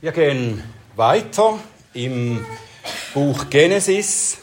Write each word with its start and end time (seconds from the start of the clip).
Wir 0.00 0.12
gehen 0.12 0.62
weiter 0.96 1.58
im 1.94 2.44
Buch 3.14 3.48
Genesis, 3.48 4.38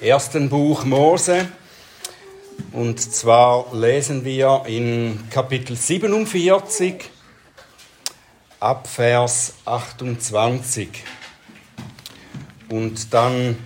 ersten 0.00 0.50
Buch 0.50 0.84
Mose. 0.84 1.48
Und 2.72 3.00
zwar 3.00 3.74
lesen 3.74 4.24
wir 4.24 4.64
in 4.66 5.28
Kapitel 5.30 5.76
47 5.76 7.10
ab 8.60 8.86
Vers 8.86 9.54
28 9.64 10.88
und 12.68 13.14
dann 13.14 13.56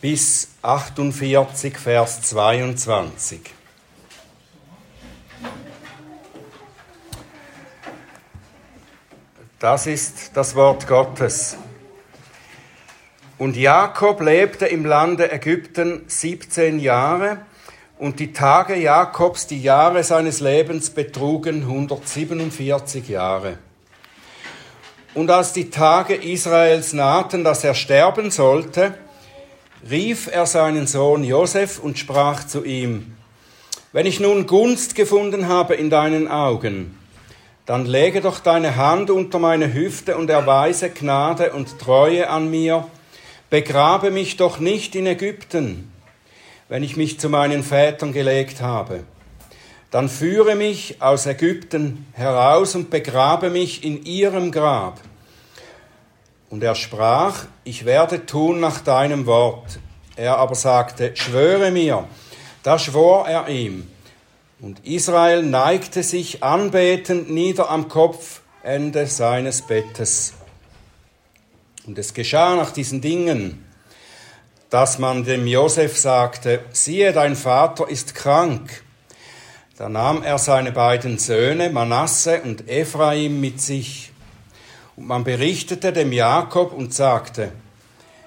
bis 0.00 0.48
48 0.62 1.78
Vers 1.78 2.22
22. 2.22 3.57
Das 9.60 9.88
ist 9.88 10.30
das 10.34 10.54
Wort 10.54 10.86
Gottes. 10.86 11.56
Und 13.38 13.56
Jakob 13.56 14.20
lebte 14.20 14.66
im 14.66 14.86
Lande 14.86 15.32
Ägypten 15.32 16.02
17 16.06 16.78
Jahre 16.78 17.38
und 17.98 18.20
die 18.20 18.32
Tage 18.32 18.76
Jakobs, 18.76 19.48
die 19.48 19.60
Jahre 19.60 20.04
seines 20.04 20.38
Lebens 20.38 20.90
betrugen 20.90 21.62
147 21.62 23.08
Jahre. 23.08 23.58
Und 25.14 25.28
als 25.28 25.52
die 25.52 25.70
Tage 25.70 26.14
Israels 26.14 26.92
nahten, 26.92 27.42
dass 27.42 27.64
er 27.64 27.74
sterben 27.74 28.30
sollte, 28.30 28.94
rief 29.90 30.28
er 30.30 30.46
seinen 30.46 30.86
Sohn 30.86 31.24
Josef 31.24 31.80
und 31.80 31.98
sprach 31.98 32.46
zu 32.46 32.64
ihm, 32.64 33.16
wenn 33.90 34.06
ich 34.06 34.20
nun 34.20 34.46
Gunst 34.46 34.94
gefunden 34.94 35.48
habe 35.48 35.74
in 35.74 35.90
deinen 35.90 36.28
Augen, 36.28 36.96
dann 37.68 37.84
lege 37.84 38.22
doch 38.22 38.40
deine 38.40 38.76
Hand 38.76 39.10
unter 39.10 39.38
meine 39.38 39.74
Hüfte 39.74 40.16
und 40.16 40.30
erweise 40.30 40.88
Gnade 40.88 41.52
und 41.52 41.78
Treue 41.78 42.30
an 42.30 42.50
mir, 42.50 42.86
begrabe 43.50 44.10
mich 44.10 44.38
doch 44.38 44.58
nicht 44.58 44.94
in 44.94 45.06
Ägypten, 45.06 45.92
wenn 46.70 46.82
ich 46.82 46.96
mich 46.96 47.20
zu 47.20 47.28
meinen 47.28 47.62
Vätern 47.62 48.14
gelegt 48.14 48.62
habe. 48.62 49.04
Dann 49.90 50.08
führe 50.08 50.54
mich 50.54 51.02
aus 51.02 51.26
Ägypten 51.26 52.06
heraus 52.14 52.74
und 52.74 52.88
begrabe 52.88 53.50
mich 53.50 53.84
in 53.84 54.02
ihrem 54.06 54.50
Grab. 54.50 54.98
Und 56.48 56.64
er 56.64 56.74
sprach, 56.74 57.44
ich 57.64 57.84
werde 57.84 58.24
tun 58.24 58.60
nach 58.60 58.80
deinem 58.80 59.26
Wort. 59.26 59.78
Er 60.16 60.38
aber 60.38 60.54
sagte, 60.54 61.14
schwöre 61.16 61.70
mir. 61.70 62.08
Da 62.62 62.78
schwor 62.78 63.28
er 63.28 63.46
ihm. 63.48 63.86
Und 64.60 64.84
Israel 64.84 65.44
neigte 65.44 66.02
sich 66.02 66.42
anbetend 66.42 67.30
nieder 67.30 67.70
am 67.70 67.88
Kopfende 67.88 69.06
seines 69.06 69.62
Bettes. 69.62 70.34
Und 71.86 71.96
es 71.96 72.12
geschah 72.12 72.56
nach 72.56 72.72
diesen 72.72 73.00
Dingen, 73.00 73.64
dass 74.68 74.98
man 74.98 75.24
dem 75.24 75.46
Josef 75.46 75.96
sagte, 75.96 76.60
siehe, 76.72 77.12
dein 77.12 77.36
Vater 77.36 77.88
ist 77.88 78.14
krank. 78.14 78.82
Da 79.76 79.88
nahm 79.88 80.24
er 80.24 80.38
seine 80.38 80.72
beiden 80.72 81.18
Söhne, 81.18 81.70
Manasse 81.70 82.42
und 82.42 82.68
Ephraim, 82.68 83.40
mit 83.40 83.60
sich. 83.60 84.12
Und 84.96 85.06
man 85.06 85.22
berichtete 85.22 85.92
dem 85.92 86.12
Jakob 86.12 86.72
und 86.72 86.92
sagte, 86.92 87.52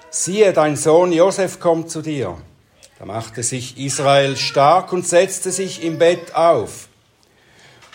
siehe, 0.09 0.53
dein 0.53 0.77
Sohn 0.77 1.11
Josef 1.11 1.59
kommt 1.59 1.91
zu 1.91 2.01
dir. 2.01 2.37
Da 3.01 3.07
machte 3.07 3.41
sich 3.41 3.79
Israel 3.79 4.37
stark 4.37 4.93
und 4.93 5.07
setzte 5.07 5.51
sich 5.51 5.83
im 5.83 5.97
Bett 5.97 6.35
auf. 6.35 6.87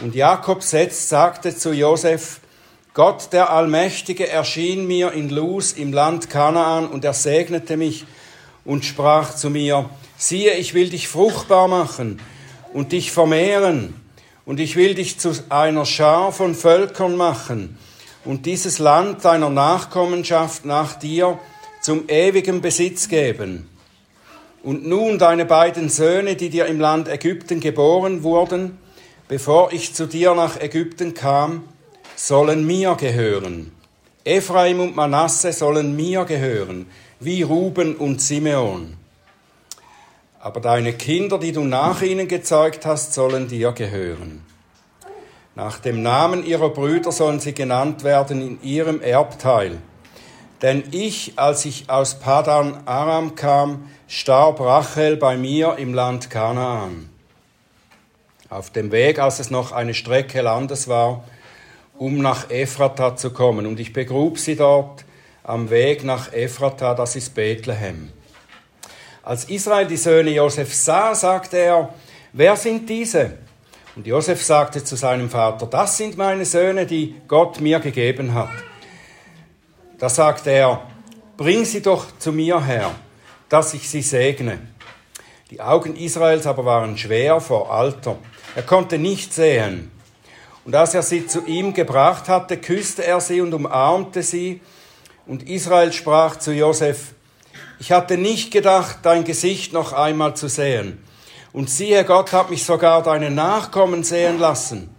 Und 0.02 0.16
Jakob 0.16 0.64
setzt, 0.64 1.08
sagte 1.08 1.56
zu 1.56 1.72
Josef, 1.72 2.40
Gott 2.92 3.32
der 3.32 3.50
Allmächtige 3.50 4.28
erschien 4.28 4.84
mir 4.88 5.12
in 5.12 5.30
Luz 5.30 5.70
im 5.70 5.92
Land 5.92 6.28
Kanaan 6.28 6.88
und 6.88 7.04
er 7.04 7.12
segnete 7.12 7.76
mich 7.76 8.04
und 8.64 8.84
sprach 8.84 9.32
zu 9.36 9.48
mir, 9.48 9.88
siehe, 10.16 10.54
ich 10.54 10.74
will 10.74 10.90
dich 10.90 11.06
fruchtbar 11.06 11.68
machen 11.68 12.20
und 12.72 12.90
dich 12.90 13.12
vermehren 13.12 13.94
und 14.44 14.58
ich 14.58 14.74
will 14.74 14.96
dich 14.96 15.20
zu 15.20 15.34
einer 15.50 15.86
Schar 15.86 16.32
von 16.32 16.56
Völkern 16.56 17.14
machen 17.14 17.78
und 18.24 18.44
dieses 18.44 18.80
Land 18.80 19.24
deiner 19.24 19.50
Nachkommenschaft 19.50 20.64
nach 20.64 20.98
dir 20.98 21.38
zum 21.80 22.08
ewigen 22.08 22.60
Besitz 22.60 23.08
geben. 23.08 23.68
Und 24.66 24.84
nun 24.84 25.16
deine 25.20 25.44
beiden 25.44 25.88
Söhne, 25.88 26.34
die 26.34 26.50
dir 26.50 26.66
im 26.66 26.80
Land 26.80 27.06
Ägypten 27.06 27.60
geboren 27.60 28.24
wurden, 28.24 28.78
bevor 29.28 29.72
ich 29.72 29.94
zu 29.94 30.06
dir 30.06 30.34
nach 30.34 30.60
Ägypten 30.60 31.14
kam, 31.14 31.62
sollen 32.16 32.66
mir 32.66 32.96
gehören. 32.96 33.70
Ephraim 34.24 34.80
und 34.80 34.96
Manasse 34.96 35.52
sollen 35.52 35.94
mir 35.94 36.24
gehören, 36.24 36.86
wie 37.20 37.42
Ruben 37.42 37.94
und 37.94 38.20
Simeon. 38.20 38.94
Aber 40.40 40.60
deine 40.60 40.94
Kinder, 40.94 41.38
die 41.38 41.52
du 41.52 41.62
nach 41.62 42.02
ihnen 42.02 42.26
gezeugt 42.26 42.84
hast, 42.86 43.14
sollen 43.14 43.46
dir 43.46 43.70
gehören. 43.70 44.42
Nach 45.54 45.78
dem 45.78 46.02
Namen 46.02 46.44
ihrer 46.44 46.70
Brüder 46.70 47.12
sollen 47.12 47.38
sie 47.38 47.54
genannt 47.54 48.02
werden 48.02 48.42
in 48.42 48.62
ihrem 48.64 49.00
Erbteil. 49.00 49.78
Denn 50.60 50.82
ich, 50.90 51.34
als 51.36 51.64
ich 51.66 51.88
aus 51.88 52.18
Padan 52.18 52.80
Aram 52.86 53.36
kam, 53.36 53.84
starb 54.08 54.60
Rachel 54.60 55.16
bei 55.16 55.36
mir 55.36 55.76
im 55.78 55.92
Land 55.92 56.30
Kanaan. 56.30 57.08
Auf 58.48 58.70
dem 58.70 58.92
Weg, 58.92 59.18
als 59.18 59.40
es 59.40 59.50
noch 59.50 59.72
eine 59.72 59.94
Strecke 59.94 60.42
Landes 60.42 60.86
war, 60.86 61.24
um 61.98 62.18
nach 62.18 62.50
Ephrata 62.50 63.16
zu 63.16 63.30
kommen. 63.30 63.66
Und 63.66 63.80
ich 63.80 63.92
begrub 63.92 64.38
sie 64.38 64.54
dort 64.54 65.04
am 65.42 65.70
Weg 65.70 66.04
nach 66.04 66.32
Ephrata, 66.32 66.94
das 66.94 67.16
ist 67.16 67.34
Bethlehem. 67.34 68.12
Als 69.24 69.44
Israel 69.44 69.88
die 69.88 69.96
Söhne 69.96 70.30
Josef 70.30 70.72
sah, 70.72 71.14
sagte 71.14 71.56
er, 71.56 71.88
wer 72.32 72.54
sind 72.54 72.88
diese? 72.88 73.38
Und 73.96 74.06
Josef 74.06 74.44
sagte 74.44 74.84
zu 74.84 74.94
seinem 74.94 75.28
Vater, 75.28 75.66
das 75.66 75.96
sind 75.96 76.16
meine 76.16 76.44
Söhne, 76.44 76.86
die 76.86 77.16
Gott 77.26 77.60
mir 77.60 77.80
gegeben 77.80 78.34
hat. 78.34 78.50
Da 79.98 80.08
sagte 80.08 80.50
er, 80.50 80.82
bring 81.36 81.64
sie 81.64 81.82
doch 81.82 82.06
zu 82.18 82.30
mir 82.30 82.64
her 82.64 82.94
dass 83.48 83.74
ich 83.74 83.88
sie 83.88 84.02
segne. 84.02 84.58
Die 85.50 85.60
Augen 85.60 85.94
Israels 85.94 86.46
aber 86.46 86.64
waren 86.64 86.98
schwer 86.98 87.40
vor 87.40 87.72
Alter. 87.72 88.16
Er 88.56 88.62
konnte 88.62 88.98
nicht 88.98 89.32
sehen. 89.32 89.90
Und 90.64 90.74
als 90.74 90.94
er 90.94 91.02
sie 91.02 91.26
zu 91.26 91.46
ihm 91.46 91.72
gebracht 91.72 92.28
hatte, 92.28 92.56
küsste 92.56 93.04
er 93.04 93.20
sie 93.20 93.40
und 93.40 93.54
umarmte 93.54 94.24
sie. 94.24 94.60
Und 95.26 95.48
Israel 95.48 95.92
sprach 95.92 96.36
zu 96.36 96.52
Josef, 96.52 97.14
ich 97.78 97.92
hatte 97.92 98.16
nicht 98.16 98.50
gedacht, 98.50 98.98
dein 99.02 99.22
Gesicht 99.22 99.72
noch 99.72 99.92
einmal 99.92 100.34
zu 100.34 100.48
sehen. 100.48 101.04
Und 101.52 101.70
siehe, 101.70 102.04
Gott 102.04 102.32
hat 102.32 102.50
mich 102.50 102.64
sogar 102.64 103.02
deine 103.02 103.30
Nachkommen 103.30 104.02
sehen 104.02 104.38
lassen. 104.40 104.94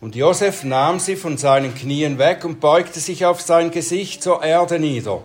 Und 0.00 0.16
Josef 0.16 0.64
nahm 0.64 0.98
sie 0.98 1.16
von 1.16 1.38
seinen 1.38 1.74
Knien 1.74 2.18
weg 2.18 2.44
und 2.44 2.60
beugte 2.60 3.00
sich 3.00 3.26
auf 3.26 3.40
sein 3.40 3.70
Gesicht 3.70 4.22
zur 4.22 4.42
Erde 4.42 4.78
nieder. 4.78 5.22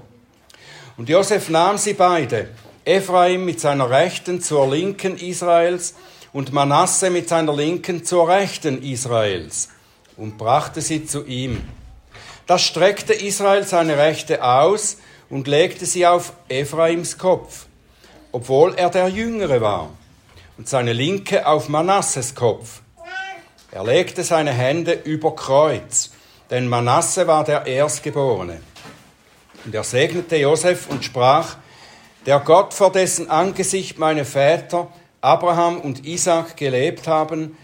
Und 0.96 1.10
Josef 1.10 1.50
nahm 1.50 1.78
sie 1.78 1.94
beide, 1.94 2.50
Ephraim 2.86 3.46
mit 3.46 3.60
seiner 3.60 3.90
Rechten 3.90 4.42
zur 4.42 4.70
Linken 4.70 5.18
Israels 5.18 5.96
und 6.34 6.54
Manasse 6.54 7.10
mit 7.10 7.30
seiner 7.30 7.56
Linken 7.56 8.04
zur 8.04 8.28
Rechten 8.28 8.84
Israels 8.84 9.70
und 10.18 10.38
brachte 10.38 10.82
sie 10.82 11.06
zu 11.06 11.26
ihm. 11.26 11.64
Da 12.46 12.60
streckte 12.60 13.14
Israel 13.14 13.66
seine 13.66 13.98
Rechte 13.98 14.44
aus 14.44 14.98
und 15.30 15.48
legte 15.48 15.86
sie 15.86 16.06
auf 16.06 16.34
Ephraims 16.50 17.18
Kopf, 17.18 17.66
obwohl 18.32 18.76
er 18.76 18.90
der 18.90 19.08
Jüngere 19.08 19.62
war, 19.62 19.90
und 20.58 20.70
seine 20.70 20.94
Linke 20.94 21.48
auf 21.48 21.70
Manasses 21.70 22.36
Kopf. 22.36 22.82
Er 23.72 23.84
legte 23.84 24.24
seine 24.24 24.52
Hände 24.52 24.92
über 24.92 25.36
Kreuz, 25.36 26.12
denn 26.52 26.68
Manasse 26.68 27.26
war 27.26 27.44
der 27.44 27.66
Erstgeborene. 27.66 28.62
Und 29.66 29.74
er 29.74 29.84
segnete 29.84 30.36
Josef 30.38 30.88
und 30.90 31.06
sprach, 31.06 31.58
der 32.26 32.40
Gott, 32.40 32.74
vor 32.74 32.92
dessen 32.92 33.30
Angesicht 33.30 33.98
meine 33.98 34.26
Väter 34.26 34.88
Abraham 35.22 35.80
und 35.80 36.06
Isaac 36.06 36.58
gelebt 36.58 37.08
haben, 37.08 37.58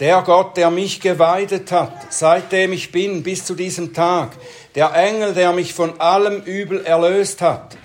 der 0.00 0.22
Gott, 0.22 0.56
der 0.56 0.70
mich 0.70 1.00
geweidet 1.00 1.70
hat, 1.70 1.92
seitdem 2.10 2.72
ich 2.72 2.90
bin 2.90 3.22
bis 3.22 3.44
zu 3.44 3.54
diesem 3.54 3.92
Tag, 3.92 4.30
der 4.74 4.94
Engel, 4.94 5.34
der 5.34 5.52
mich 5.52 5.74
von 5.74 6.00
allem 6.00 6.42
Übel 6.42 6.84
erlöst 6.84 7.42
hat, 7.42 7.76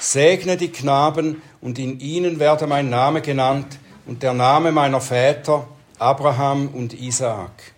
segne 0.00 0.56
die 0.56 0.72
Knaben 0.72 1.42
und 1.60 1.78
in 1.78 2.00
ihnen 2.00 2.40
werde 2.40 2.66
mein 2.66 2.88
Name 2.88 3.20
genannt 3.20 3.78
und 4.06 4.22
der 4.22 4.34
Name 4.34 4.72
meiner 4.72 5.00
Väter 5.00 5.68
Abraham 5.98 6.68
und 6.68 6.94
Isaak. 6.94 7.74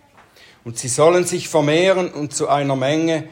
Und 0.63 0.77
sie 0.77 0.89
sollen 0.89 1.25
sich 1.25 1.49
vermehren 1.49 2.09
und 2.09 2.33
zu 2.33 2.47
einer 2.47 2.75
Menge 2.75 3.27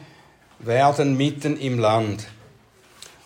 werden 0.58 1.16
mitten 1.16 1.58
im 1.58 1.78
Land. 1.78 2.26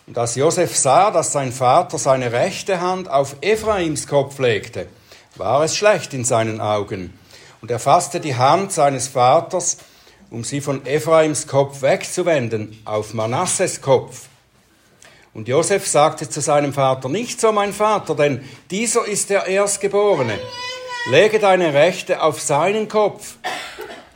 Und 0.07 0.17
als 0.17 0.35
Josef 0.35 0.75
sah, 0.75 1.11
dass 1.11 1.31
sein 1.31 1.51
Vater 1.51 1.97
seine 1.97 2.31
rechte 2.31 2.81
Hand 2.81 3.09
auf 3.09 3.37
Ephraims 3.41 4.07
Kopf 4.07 4.39
legte, 4.39 4.87
war 5.35 5.63
es 5.63 5.75
schlecht 5.75 6.13
in 6.13 6.25
seinen 6.25 6.61
Augen. 6.61 7.17
Und 7.61 7.71
er 7.71 7.79
fasste 7.79 8.19
die 8.19 8.35
Hand 8.35 8.71
seines 8.71 9.07
Vaters 9.07 9.77
um 10.33 10.43
sie 10.43 10.61
von 10.61 10.83
Ephraims 10.87 11.45
Kopf 11.45 11.83
wegzuwenden, 11.83 12.81
auf 12.85 13.13
Manasses 13.13 13.81
Kopf. 13.81 14.25
Und 15.31 15.47
Josef 15.47 15.87
sagte 15.87 16.27
zu 16.27 16.41
seinem 16.41 16.73
Vater, 16.73 17.07
nicht 17.07 17.39
so 17.39 17.51
mein 17.51 17.71
Vater, 17.71 18.15
denn 18.15 18.43
dieser 18.71 19.05
ist 19.05 19.29
der 19.29 19.45
Erstgeborene. 19.45 20.39
Lege 21.11 21.37
deine 21.37 21.75
Rechte 21.75 22.23
auf 22.23 22.41
seinen 22.41 22.87
Kopf. 22.87 23.35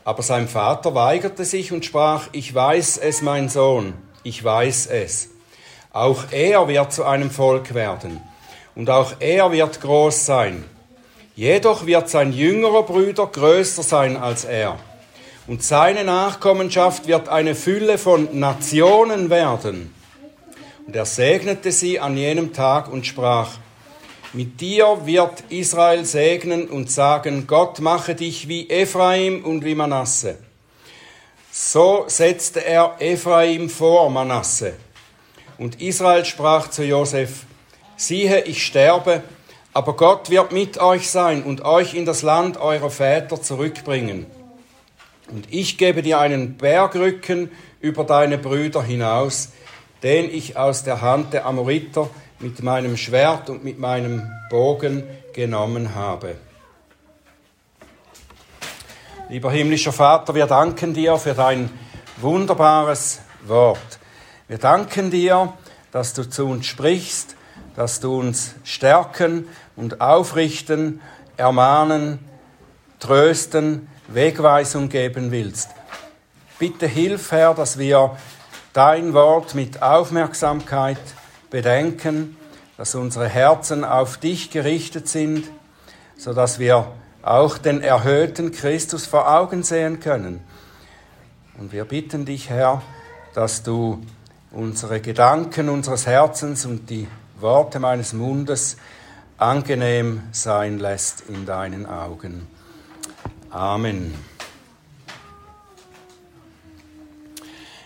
Aber 0.07 0.23
sein 0.23 0.47
Vater 0.47 0.95
weigerte 0.95 1.43
sich 1.43 1.73
und 1.73 1.83
sprach, 1.83 2.29
ich 2.31 2.55
weiß 2.55 2.97
es, 2.97 3.21
mein 3.21 3.49
Sohn, 3.49 3.93
ich 4.23 4.41
weiß 4.41 4.87
es. 4.87 5.31
Auch 5.91 6.31
er 6.31 6.69
wird 6.69 6.93
zu 6.93 7.03
einem 7.03 7.29
Volk 7.29 7.73
werden 7.73 8.21
und 8.73 8.89
auch 8.89 9.15
er 9.19 9.51
wird 9.51 9.81
groß 9.81 10.25
sein. 10.25 10.63
Jedoch 11.35 11.85
wird 11.85 12.07
sein 12.07 12.31
jüngerer 12.31 12.83
Bruder 12.83 13.27
größer 13.27 13.83
sein 13.83 14.15
als 14.15 14.45
er. 14.45 14.79
Und 15.45 15.61
seine 15.61 16.05
Nachkommenschaft 16.05 17.07
wird 17.07 17.27
eine 17.27 17.53
Fülle 17.53 17.97
von 17.97 18.39
Nationen 18.39 19.29
werden. 19.29 19.93
Und 20.85 20.95
er 20.95 21.05
segnete 21.05 21.73
sie 21.73 21.99
an 21.99 22.15
jenem 22.15 22.53
Tag 22.53 22.89
und 22.89 23.05
sprach, 23.05 23.49
mit 24.33 24.59
dir 24.59 25.05
wird 25.05 25.43
Israel 25.49 26.05
segnen 26.05 26.67
und 26.69 26.91
sagen, 26.91 27.47
Gott 27.47 27.79
mache 27.79 28.13
dich 28.13 28.47
wie 28.47 28.69
Ephraim 28.69 29.43
und 29.45 29.63
wie 29.63 29.75
Manasse. 29.75 30.37
So 31.51 32.05
setzte 32.07 32.63
er 32.63 32.97
Ephraim 32.99 33.69
vor 33.69 34.09
Manasse. 34.09 34.73
Und 35.57 35.81
Israel 35.81 36.25
sprach 36.25 36.69
zu 36.69 36.83
Josef, 36.83 37.45
siehe, 37.95 38.43
ich 38.43 38.65
sterbe, 38.65 39.23
aber 39.73 39.95
Gott 39.95 40.29
wird 40.29 40.51
mit 40.51 40.77
euch 40.79 41.09
sein 41.09 41.43
und 41.43 41.63
euch 41.63 41.93
in 41.93 42.05
das 42.05 42.21
Land 42.21 42.57
eurer 42.57 42.91
Väter 42.91 43.41
zurückbringen. 43.41 44.25
Und 45.29 45.51
ich 45.51 45.77
gebe 45.77 46.01
dir 46.01 46.19
einen 46.19 46.57
Bergrücken 46.57 47.49
über 47.79 48.03
deine 48.03 48.37
Brüder 48.37 48.83
hinaus, 48.83 49.49
den 50.03 50.29
ich 50.29 50.57
aus 50.57 50.83
der 50.83 51.01
Hand 51.01 51.33
der 51.33 51.45
Amoriter 51.45 52.09
mit 52.39 52.61
meinem 52.61 52.97
Schwert 52.97 53.49
und 53.49 53.63
mit 53.63 53.79
meinem 53.79 54.31
Bogen 54.49 55.03
genommen 55.33 55.95
habe. 55.95 56.35
Lieber 59.29 59.51
himmlischer 59.51 59.91
Vater, 59.91 60.35
wir 60.35 60.45
danken 60.45 60.93
dir 60.93 61.17
für 61.17 61.33
dein 61.33 61.69
wunderbares 62.17 63.19
Wort. 63.45 63.99
Wir 64.47 64.57
danken 64.57 65.11
dir, 65.11 65.53
dass 65.91 66.13
du 66.13 66.29
zu 66.29 66.45
uns 66.45 66.65
sprichst, 66.65 67.35
dass 67.75 67.99
du 67.99 68.19
uns 68.19 68.55
stärken 68.63 69.47
und 69.75 69.99
aufrichten, 69.99 71.01
ermahnen, 71.35 72.19
trösten, 72.99 73.87
Wegweisung 74.07 74.89
geben 74.89 75.31
willst. 75.31 75.69
Bitte 76.59 76.87
hilf, 76.87 77.31
Herr, 77.31 77.53
dass 77.53 77.77
wir 77.77 78.17
dein 78.73 79.13
Wort 79.13 79.53
mit 79.53 79.81
Aufmerksamkeit 79.81 80.97
bedenken, 81.49 82.37
dass 82.77 82.95
unsere 82.95 83.27
Herzen 83.27 83.83
auf 83.83 84.17
dich 84.17 84.51
gerichtet 84.51 85.07
sind, 85.07 85.49
so 86.17 86.33
dass 86.33 86.59
wir 86.59 86.91
auch 87.21 87.57
den 87.57 87.81
erhöhten 87.81 88.51
Christus 88.51 89.05
vor 89.05 89.29
Augen 89.29 89.63
sehen 89.63 89.99
können. 89.99 90.41
Und 91.57 91.71
wir 91.71 91.85
bitten 91.85 92.25
dich, 92.25 92.49
Herr, 92.49 92.81
dass 93.33 93.63
du 93.63 94.03
unsere 94.51 95.01
Gedanken 95.01 95.69
unseres 95.69 96.05
Herzens 96.07 96.65
und 96.65 96.89
die 96.89 97.07
Worte 97.39 97.79
meines 97.79 98.13
Mundes 98.13 98.77
angenehm 99.37 100.23
sein 100.31 100.79
lässt 100.79 101.23
in 101.29 101.45
deinen 101.45 101.85
Augen. 101.85 102.47
Amen. 103.49 104.13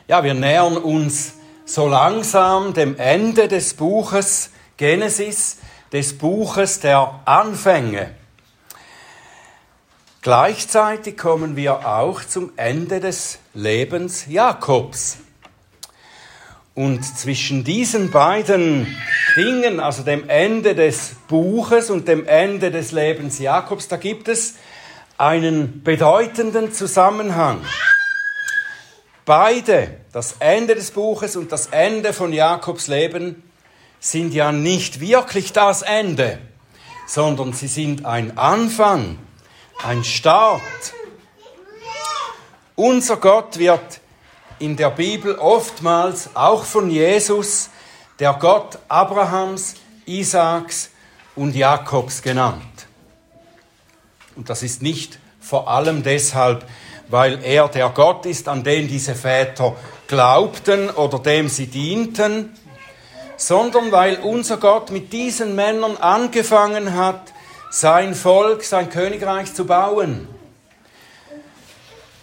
Ja, 0.07 0.23
wir 0.23 0.33
nähern 0.33 0.77
uns 0.77 1.33
so 1.73 1.88
langsam 1.88 2.73
dem 2.73 2.97
Ende 2.97 3.47
des 3.47 3.75
Buches 3.75 4.50
Genesis, 4.75 5.57
des 5.94 6.18
Buches 6.18 6.81
der 6.81 7.21
Anfänge. 7.23 8.13
Gleichzeitig 10.21 11.18
kommen 11.18 11.56
wir 11.56 11.88
auch 11.88 12.23
zum 12.25 12.51
Ende 12.57 13.00
des 13.00 13.39
Lebens 13.53 14.25
Jakobs. 14.27 15.18
Und 16.75 17.03
zwischen 17.06 17.63
diesen 17.63 18.12
beiden 18.12 18.88
Dingen, 19.35 19.79
also 19.79 20.03
dem 20.03 20.29
Ende 20.29 20.75
des 20.75 21.15
Buches 21.27 21.89
und 21.89 22.07
dem 22.07 22.27
Ende 22.27 22.71
des 22.71 22.91
Lebens 22.91 23.39
Jakobs, 23.39 23.88
da 23.88 23.97
gibt 23.97 24.27
es 24.27 24.56
einen 25.18 25.83
bedeutenden 25.83 26.73
Zusammenhang. 26.73 27.62
Beide, 29.25 30.00
das 30.12 30.35
Ende 30.39 30.75
des 30.75 30.91
Buches 30.91 31.35
und 31.35 31.51
das 31.51 31.68
Ende 31.68 32.13
von 32.13 32.33
Jakobs 32.33 32.88
Leben, 32.88 33.44
sind 34.00 34.33
ja 34.33 34.51
nicht 34.51 35.00
wirklich 35.00 35.53
das 35.53 35.83
Ende, 35.83 36.39
sondern 37.06 37.53
sie 37.53 37.68
sind 37.68 38.06
ein 38.06 38.38
Anfang, 38.38 39.19
ein 39.83 40.03
Start. 40.03 40.62
Unser 42.75 43.18
Gott 43.18 43.59
wird 43.59 44.01
in 44.57 44.75
der 44.75 44.89
Bibel 44.89 45.35
oftmals 45.35 46.35
auch 46.35 46.63
von 46.63 46.89
Jesus 46.89 47.69
der 48.19 48.33
Gott 48.33 48.79
Abrahams, 48.88 49.75
Isaaks 50.06 50.89
und 51.35 51.56
Jakobs 51.56 52.21
genannt. 52.21 52.88
Und 54.35 54.50
das 54.50 54.63
ist 54.63 54.81
nicht 54.81 55.19
vor 55.39 55.68
allem 55.68 56.03
deshalb, 56.03 56.65
weil 57.11 57.43
er 57.43 57.67
der 57.67 57.89
Gott 57.89 58.25
ist, 58.25 58.47
an 58.47 58.63
den 58.63 58.87
diese 58.87 59.13
Väter 59.13 59.75
glaubten 60.07 60.89
oder 60.89 61.19
dem 61.19 61.49
sie 61.49 61.67
dienten, 61.67 62.57
sondern 63.37 63.91
weil 63.91 64.17
unser 64.17 64.57
Gott 64.57 64.91
mit 64.91 65.13
diesen 65.13 65.55
Männern 65.55 65.97
angefangen 65.97 66.95
hat, 66.95 67.33
sein 67.69 68.15
Volk, 68.15 68.63
sein 68.63 68.89
Königreich 68.89 69.53
zu 69.53 69.65
bauen. 69.65 70.27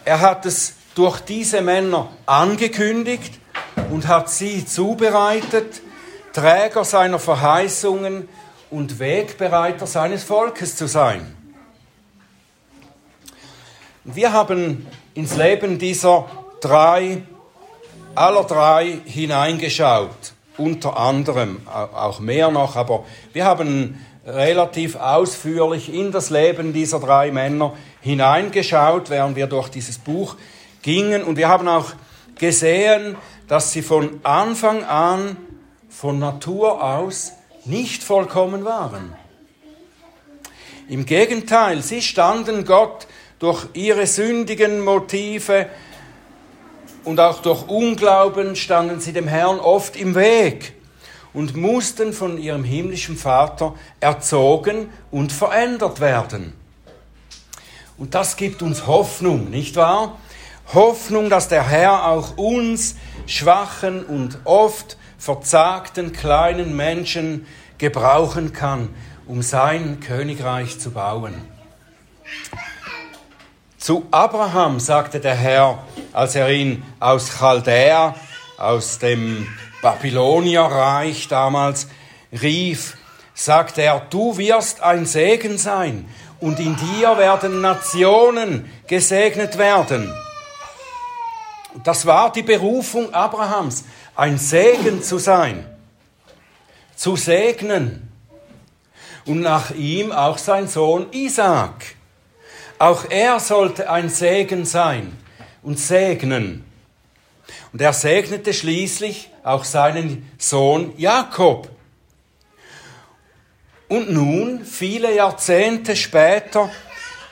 Er 0.05 0.20
hat 0.20 0.46
es 0.46 0.75
durch 0.94 1.20
diese 1.20 1.61
Männer 1.61 2.08
angekündigt 2.26 3.35
und 3.90 4.08
hat 4.08 4.31
sie 4.31 4.67
zubereitet, 4.67 5.81
Träger 6.32 6.85
seiner 6.85 7.19
Verheißungen 7.19 8.29
und 8.70 8.99
Wegbereiter 8.99 9.87
seines 9.87 10.25
Volkes 10.25 10.76
zu 10.76 10.87
sein. 10.87 11.38
Wir 14.15 14.33
haben 14.33 14.87
ins 15.13 15.37
Leben 15.37 15.79
dieser 15.79 16.25
drei, 16.63 17.25
aller 18.15 18.45
drei 18.45 19.00
hineingeschaut, 19.05 20.33
unter 20.57 20.97
anderem, 20.97 21.61
auch 21.67 22.19
mehr 22.19 22.50
noch, 22.50 22.75
aber 22.75 23.05
wir 23.35 23.45
haben 23.45 24.03
relativ 24.25 24.97
ausführlich 24.97 25.93
in 25.93 26.11
das 26.11 26.31
Leben 26.31 26.73
dieser 26.73 27.00
drei 27.00 27.31
Männer 27.31 27.75
hineingeschaut, 28.00 29.11
während 29.11 29.37
wir 29.37 29.47
durch 29.47 29.69
dieses 29.69 29.99
Buch 29.99 30.37
gingen. 30.81 31.23
Und 31.23 31.37
wir 31.37 31.49
haben 31.49 31.69
auch 31.69 31.93
gesehen, 32.38 33.15
dass 33.47 33.73
sie 33.73 33.83
von 33.83 34.21
Anfang 34.23 34.85
an, 34.85 35.37
von 35.91 36.19
Natur 36.19 36.83
aus, 36.83 37.33
nicht 37.67 38.03
vollkommen 38.03 38.65
waren. 38.65 39.15
Im 40.88 41.05
Gegenteil, 41.05 41.83
sie 41.83 42.00
standen 42.00 42.65
Gott 42.65 43.07
durch 43.38 43.66
ihre 43.75 44.07
sündigen 44.07 44.85
Motive 44.85 45.66
und 47.04 47.21
auch 47.21 47.40
durch 47.40 47.68
Unglauben 47.68 48.57
standen 48.57 49.00
sie 49.00 49.12
dem 49.12 49.28
Herrn 49.28 49.61
oft 49.61 49.97
im 49.97 50.14
Weg 50.14 50.75
und 51.33 51.57
mussten 51.57 52.12
von 52.12 52.38
ihrem 52.38 52.64
himmlischen 52.64 53.16
Vater 53.16 53.75
erzogen 54.00 54.90
und 55.11 55.33
verändert 55.33 56.00
werden. 56.00 56.52
Und 57.97 58.14
das 58.14 58.37
gibt 58.37 58.62
uns 58.62 58.87
Hoffnung, 58.87 59.50
nicht 59.50 59.76
wahr? 59.76 60.18
Hoffnung, 60.75 61.30
dass 61.30 61.49
der 61.49 61.66
Herr 61.66 62.09
auch 62.09 62.37
uns 62.37 62.97
schwachen 63.26 64.04
und 64.04 64.38
oft 64.45 64.97
verzagten 65.18 66.12
kleinen 66.12 66.76
Menschen 66.76 67.47
gebrauchen 67.78 68.52
kann, 68.52 68.88
um 69.26 69.42
sein 69.42 70.00
Königreich 70.00 70.78
zu 70.78 70.90
bauen. 70.90 71.35
Zu 73.78 74.06
Abraham 74.11 74.80
sagte 74.80 75.20
der 75.20 75.37
Herr, 75.37 75.78
als 76.12 76.35
er 76.35 76.50
ihn 76.50 76.82
aus 76.99 77.38
Chaldäa, 77.38 78.16
aus 78.58 78.99
dem 78.99 79.47
Babylonierreich 79.82 81.28
damals 81.28 81.87
rief, 82.32 82.97
sagte 83.35 83.82
er, 83.82 84.00
du 84.11 84.37
wirst 84.37 84.82
ein 84.82 85.06
Segen 85.06 85.58
sein 85.58 86.08
und 86.40 86.58
in 86.58 86.76
dir 86.76 87.16
werden 87.18 87.61
Nationen 87.61 88.68
gesegnet 88.88 89.58
werden. 89.58 90.12
Das 91.85 92.04
war 92.04 92.32
die 92.32 92.42
Berufung 92.42 93.14
Abrahams, 93.14 93.85
ein 94.16 94.38
Segen 94.38 95.04
zu 95.04 95.18
sein, 95.18 95.64
zu 96.97 97.14
segnen. 97.14 98.12
Und 99.25 99.40
nach 99.40 99.70
ihm 99.70 100.11
auch 100.11 100.38
sein 100.38 100.66
Sohn 100.66 101.06
Isaac. 101.12 101.98
Auch 102.78 103.06
er 103.11 103.40
sollte 103.40 103.90
ein 103.90 104.08
Segen 104.08 104.64
sein 104.64 105.16
und 105.62 105.78
segnen. 105.78 106.64
Und 107.73 107.80
er 107.80 107.92
segnete 107.92 108.54
schließlich 108.54 109.30
auch 109.42 109.64
seinen 109.64 110.30
Sohn 110.38 110.94
Jakob. 110.97 111.70
Und 113.88 114.11
nun, 114.11 114.64
viele 114.64 115.14
Jahrzehnte 115.14 115.97
später, 115.97 116.70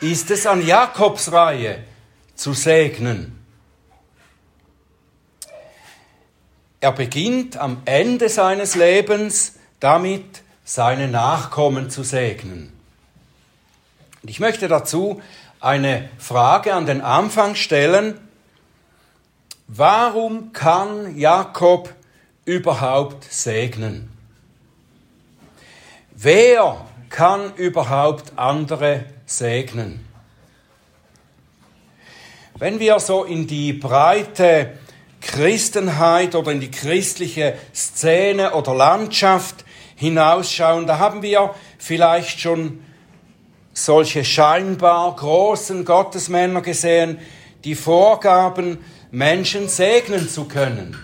ist 0.00 0.30
es 0.30 0.46
an 0.46 0.66
Jakobs 0.66 1.30
Reihe 1.30 1.84
zu 2.34 2.52
segnen. 2.52 3.44
Er 6.80 6.92
beginnt 6.92 7.56
am 7.56 7.82
Ende 7.84 8.28
seines 8.28 8.74
Lebens 8.74 9.54
damit, 9.80 10.42
seine 10.64 11.08
Nachkommen 11.08 11.90
zu 11.90 12.02
segnen. 12.02 12.75
Und 14.26 14.30
ich 14.30 14.40
möchte 14.40 14.66
dazu 14.66 15.22
eine 15.60 16.08
Frage 16.18 16.74
an 16.74 16.84
den 16.84 17.00
Anfang 17.00 17.54
stellen. 17.54 18.18
Warum 19.68 20.52
kann 20.52 21.16
Jakob 21.16 21.94
überhaupt 22.44 23.22
segnen? 23.32 24.10
Wer 26.10 26.88
kann 27.08 27.54
überhaupt 27.54 28.32
andere 28.34 29.04
segnen? 29.26 30.04
Wenn 32.58 32.80
wir 32.80 32.98
so 32.98 33.22
in 33.22 33.46
die 33.46 33.74
breite 33.74 34.76
Christenheit 35.20 36.34
oder 36.34 36.50
in 36.50 36.58
die 36.58 36.72
christliche 36.72 37.56
Szene 37.72 38.54
oder 38.54 38.74
Landschaft 38.74 39.64
hinausschauen, 39.94 40.88
da 40.88 40.98
haben 40.98 41.22
wir 41.22 41.54
vielleicht 41.78 42.40
schon 42.40 42.82
solche 43.76 44.24
scheinbar 44.24 45.14
großen 45.14 45.84
Gottesmänner 45.84 46.62
gesehen, 46.62 47.18
die 47.64 47.74
vorgaben, 47.74 48.78
Menschen 49.10 49.68
segnen 49.68 50.28
zu 50.28 50.44
können. 50.44 50.96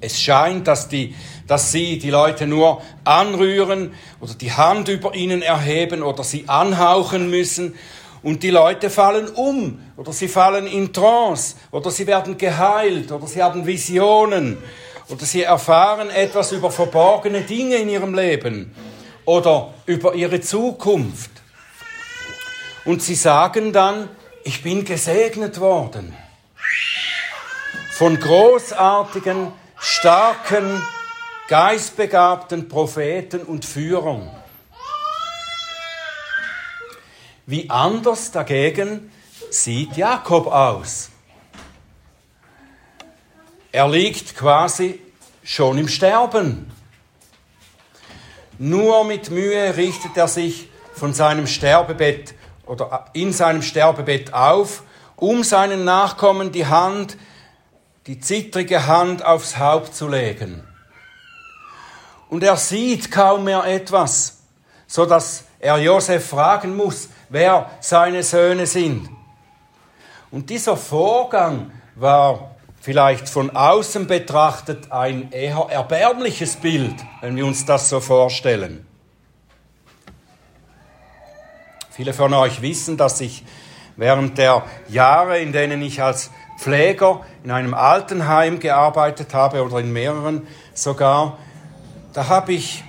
Es 0.00 0.20
scheint, 0.20 0.68
dass, 0.68 0.88
die, 0.88 1.14
dass 1.46 1.72
sie 1.72 1.98
die 1.98 2.10
Leute 2.10 2.46
nur 2.46 2.82
anrühren 3.04 3.92
oder 4.20 4.34
die 4.34 4.52
Hand 4.52 4.88
über 4.88 5.14
ihnen 5.14 5.42
erheben 5.42 6.02
oder 6.02 6.22
sie 6.22 6.48
anhauchen 6.48 7.30
müssen 7.30 7.74
und 8.22 8.42
die 8.42 8.50
Leute 8.50 8.90
fallen 8.90 9.28
um 9.28 9.80
oder 9.96 10.12
sie 10.12 10.28
fallen 10.28 10.66
in 10.66 10.92
Trance 10.92 11.56
oder 11.70 11.90
sie 11.90 12.06
werden 12.06 12.36
geheilt 12.36 13.10
oder 13.10 13.26
sie 13.26 13.42
haben 13.42 13.66
Visionen 13.66 14.58
oder 15.08 15.24
sie 15.24 15.42
erfahren 15.42 16.10
etwas 16.10 16.52
über 16.52 16.70
verborgene 16.70 17.40
Dinge 17.40 17.76
in 17.76 17.88
ihrem 17.88 18.14
Leben 18.14 18.74
oder 19.30 19.72
über 19.86 20.14
ihre 20.14 20.40
Zukunft. 20.40 21.30
Und 22.84 23.00
sie 23.00 23.14
sagen 23.14 23.72
dann, 23.72 24.08
ich 24.42 24.64
bin 24.64 24.84
gesegnet 24.84 25.60
worden 25.60 26.16
von 27.92 28.18
großartigen, 28.18 29.52
starken, 29.78 30.82
geistbegabten 31.46 32.68
Propheten 32.68 33.42
und 33.42 33.64
Führern. 33.64 34.28
Wie 37.46 37.70
anders 37.70 38.32
dagegen 38.32 39.12
sieht 39.50 39.96
Jakob 39.96 40.48
aus. 40.48 41.10
Er 43.70 43.88
liegt 43.88 44.34
quasi 44.34 45.00
schon 45.44 45.78
im 45.78 45.86
Sterben. 45.86 46.79
Nur 48.62 49.04
mit 49.04 49.30
Mühe 49.30 49.74
richtet 49.78 50.18
er 50.18 50.28
sich 50.28 50.68
von 50.92 51.14
seinem 51.14 51.46
Sterbebett 51.46 52.34
oder 52.66 53.06
in 53.14 53.32
seinem 53.32 53.62
Sterbebett 53.62 54.34
auf, 54.34 54.82
um 55.16 55.44
seinen 55.44 55.86
Nachkommen 55.86 56.52
die 56.52 56.66
Hand, 56.66 57.16
die 58.06 58.20
zittrige 58.20 58.86
Hand 58.86 59.24
aufs 59.24 59.56
Haupt 59.56 59.94
zu 59.94 60.08
legen. 60.08 60.62
Und 62.28 62.42
er 62.42 62.58
sieht 62.58 63.10
kaum 63.10 63.44
mehr 63.44 63.64
etwas, 63.64 64.42
so 64.86 65.06
dass 65.06 65.44
er 65.58 65.78
Josef 65.78 66.28
fragen 66.28 66.76
muss, 66.76 67.08
wer 67.30 67.70
seine 67.80 68.22
Söhne 68.22 68.66
sind. 68.66 69.08
Und 70.30 70.50
dieser 70.50 70.76
Vorgang 70.76 71.72
war 71.94 72.49
vielleicht 72.80 73.28
von 73.28 73.54
außen 73.54 74.06
betrachtet 74.06 74.90
ein 74.90 75.30
eher 75.32 75.66
erbärmliches 75.70 76.56
Bild, 76.56 76.94
wenn 77.20 77.36
wir 77.36 77.46
uns 77.46 77.66
das 77.66 77.88
so 77.88 78.00
vorstellen. 78.00 78.86
Viele 81.90 82.14
von 82.14 82.32
euch 82.32 82.62
wissen, 82.62 82.96
dass 82.96 83.20
ich 83.20 83.44
während 83.96 84.38
der 84.38 84.64
Jahre, 84.88 85.38
in 85.38 85.52
denen 85.52 85.82
ich 85.82 86.02
als 86.02 86.30
Pfleger 86.58 87.20
in 87.44 87.50
einem 87.50 87.74
Altenheim 87.74 88.58
gearbeitet 88.58 89.34
habe 89.34 89.62
oder 89.62 89.78
in 89.78 89.92
mehreren 89.92 90.46
sogar, 90.72 91.38
da 92.14 92.28
habe 92.28 92.54
ich 92.54 92.82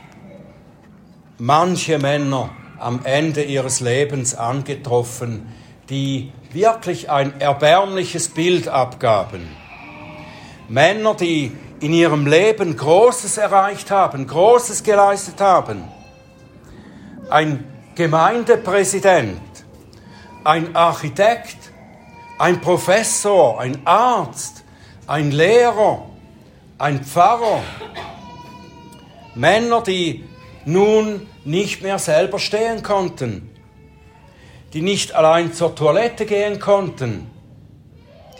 manche 1.37 1.99
Männer 1.99 2.51
am 2.79 3.01
Ende 3.03 3.43
ihres 3.43 3.81
Lebens 3.81 4.35
angetroffen, 4.35 5.51
die 5.89 6.31
wirklich 6.51 7.09
ein 7.09 7.39
erbärmliches 7.39 8.29
Bild 8.29 8.67
abgaben. 8.67 9.60
Männer, 10.69 11.15
die 11.15 11.51
in 11.79 11.93
ihrem 11.93 12.27
Leben 12.27 12.77
Großes 12.77 13.37
erreicht 13.37 13.89
haben, 13.89 14.27
Großes 14.27 14.83
geleistet 14.83 15.41
haben. 15.41 15.83
Ein 17.29 17.65
Gemeindepräsident, 17.95 19.41
ein 20.43 20.75
Architekt, 20.75 21.57
ein 22.37 22.61
Professor, 22.61 23.59
ein 23.59 23.81
Arzt, 23.85 24.63
ein 25.07 25.31
Lehrer, 25.31 26.05
ein 26.77 27.03
Pfarrer. 27.03 27.61
Männer, 29.33 29.81
die 29.81 30.23
nun 30.65 31.27
nicht 31.43 31.81
mehr 31.81 31.97
selber 31.97 32.37
stehen 32.37 32.83
konnten, 32.83 33.49
die 34.73 34.81
nicht 34.81 35.15
allein 35.15 35.53
zur 35.53 35.75
Toilette 35.75 36.25
gehen 36.25 36.59
konnten, 36.59 37.30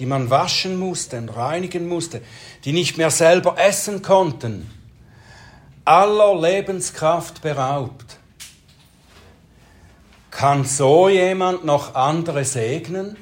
die 0.02 0.08
man 0.08 0.32
waschen 0.32 0.80
musste 0.80 1.20
und 1.20 1.30
reinigen 1.30 1.88
musste, 1.88 2.24
die 2.66 2.74
nicht 2.74 2.98
mehr 2.98 3.12
selber 3.12 3.60
essen 3.60 4.02
konnten, 4.02 4.68
aller 5.86 6.42
Lebenskraft 6.42 7.44
beraubt. 7.44 8.18
Kann 10.32 10.66
so 10.66 11.08
jemand 11.08 11.66
noch 11.66 11.94
andere 11.94 12.46
segnen? 12.46 13.16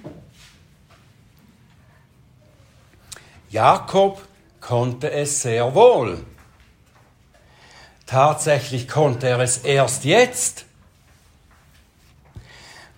Jakob 3.49 4.25
konnte 4.61 5.11
es 5.11 5.41
sehr 5.41 5.75
wohl. 5.75 6.25
Tatsächlich 8.05 8.87
konnte 8.87 9.27
er 9.27 9.39
es 9.41 9.57
erst 9.57 10.05
jetzt, 10.05 10.63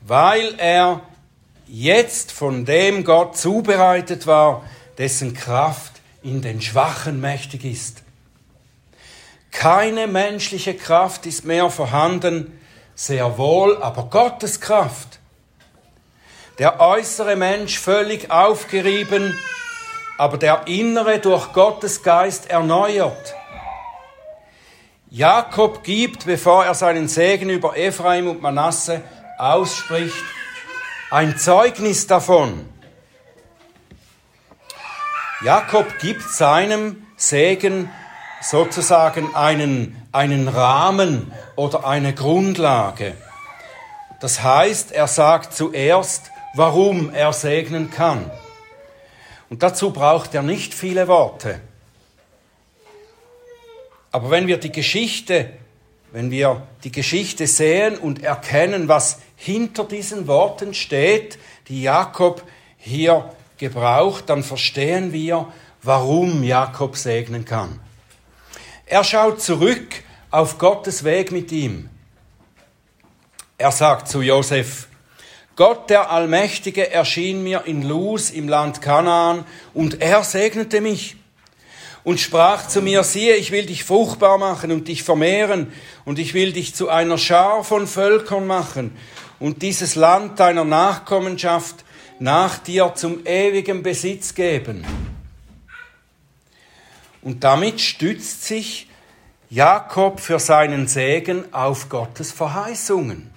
weil 0.02 0.54
er 0.60 1.02
jetzt 1.72 2.34
von 2.34 2.66
dem 2.66 3.06
Gott 3.06 3.38
zubereitet 3.38 4.28
war, 4.28 4.64
dessen 4.98 5.34
Kraft 5.34 5.94
in 6.22 6.42
den 6.42 6.62
Schwachen 6.62 7.22
mächtig 7.22 7.64
ist. 7.64 8.04
Keine 9.52 10.08
menschliche 10.08 10.76
Kraft 10.76 11.26
ist 11.26 11.46
mehr 11.46 11.70
vorhanden, 11.70 12.60
sehr 12.94 13.38
wohl 13.38 13.82
aber 13.82 14.04
Gottes 14.04 14.60
Kraft. 14.60 15.20
Der 16.60 16.82
äußere 16.82 17.38
Mensch 17.38 17.80
völlig 17.80 18.30
aufgerieben, 18.30 19.38
aber 20.18 20.38
der 20.38 20.68
innere 20.68 21.20
durch 21.20 21.54
Gottes 21.54 22.04
Geist 22.04 22.50
erneuert. 22.50 23.34
Jakob 25.10 25.84
gibt, 25.84 26.26
bevor 26.26 26.66
er 26.66 26.74
seinen 26.74 27.08
Segen 27.08 27.50
über 27.50 27.78
Ephraim 27.78 28.28
und 28.28 28.42
Manasse 28.42 29.02
ausspricht, 29.38 30.24
ein 31.12 31.38
Zeugnis 31.38 32.08
davon. 32.08 32.68
Jakob 35.44 36.00
gibt 36.00 36.22
seinem 36.22 37.06
Segen 37.18 37.92
sozusagen 38.42 39.36
einen, 39.36 40.02
einen 40.14 40.48
Rahmen 40.48 41.34
oder 41.58 41.86
eine 41.86 42.16
Grundlage. 42.16 43.16
Das 44.22 44.42
heißt, 44.42 44.94
er 44.94 45.08
sagt 45.08 45.54
zuerst, 45.54 46.32
warum 46.54 47.14
er 47.14 47.34
segnen 47.34 47.92
kann. 47.92 48.32
Und 49.50 49.64
dazu 49.64 49.92
braucht 49.92 50.34
er 50.34 50.44
nicht 50.44 50.74
viele 50.74 51.10
Worte. 51.10 51.60
Aber 54.14 54.30
wenn 54.30 54.48
wir 54.48 54.58
die 54.58 54.72
Geschichte, 54.72 55.52
wenn 56.12 56.32
wir 56.32 56.68
die 56.84 56.92
Geschichte 56.92 57.48
sehen 57.48 57.98
und 57.98 58.24
erkennen, 58.24 58.88
was 58.88 59.20
hinter 59.36 59.86
diesen 59.86 60.28
Worten 60.28 60.74
steht, 60.74 61.40
die 61.68 61.82
Jakob 61.82 62.44
hier 62.78 63.34
gebraucht, 63.58 64.26
dann 64.28 64.44
verstehen 64.44 65.14
wir, 65.14 65.48
warum 65.84 66.44
Jakob 66.44 66.98
segnen 66.98 67.46
kann. 67.46 67.80
Er 68.86 69.04
schaut 69.04 69.42
zurück 69.42 70.04
auf 70.32 70.58
Gottes 70.58 71.04
Weg 71.04 71.32
mit 71.32 71.52
ihm. 71.52 71.90
Er 73.58 73.72
sagt 73.72 74.08
zu 74.08 74.22
Josef, 74.22 74.88
Gott 75.56 75.90
der 75.90 76.12
Allmächtige 76.12 76.92
erschien 76.92 77.44
mir 77.44 77.64
in 77.66 77.84
Luz 77.84 78.32
im 78.32 78.50
Land 78.50 78.82
Kanaan 78.82 79.46
und 79.74 80.02
er 80.02 80.24
segnete 80.24 80.82
mich 80.82 81.18
und 82.04 82.20
sprach 82.20 82.68
zu 82.68 82.82
mir, 82.82 83.04
siehe, 83.04 83.36
ich 83.36 83.52
will 83.52 83.66
dich 83.66 83.84
fruchtbar 83.84 84.38
machen 84.38 84.72
und 84.72 84.88
dich 84.88 85.04
vermehren 85.04 85.72
und 86.06 86.20
ich 86.20 86.34
will 86.34 86.54
dich 86.54 86.74
zu 86.74 86.90
einer 86.90 87.18
Schar 87.18 87.64
von 87.64 87.88
Völkern 87.88 88.48
machen 88.48 88.98
und 89.40 89.62
dieses 89.62 89.96
Land 89.96 90.40
deiner 90.40 90.66
Nachkommenschaft 90.66 91.84
nach 92.20 92.58
dir 92.58 92.94
zum 92.96 93.26
ewigen 93.26 93.84
Besitz 93.84 94.36
geben. 94.36 94.86
Und 97.22 97.44
damit 97.44 97.82
stützt 97.82 98.46
sich 98.46 98.88
Jakob 99.50 100.20
für 100.20 100.40
seinen 100.40 100.88
Segen 100.88 101.54
auf 101.54 101.90
Gottes 101.90 102.32
Verheißungen. 102.32 103.30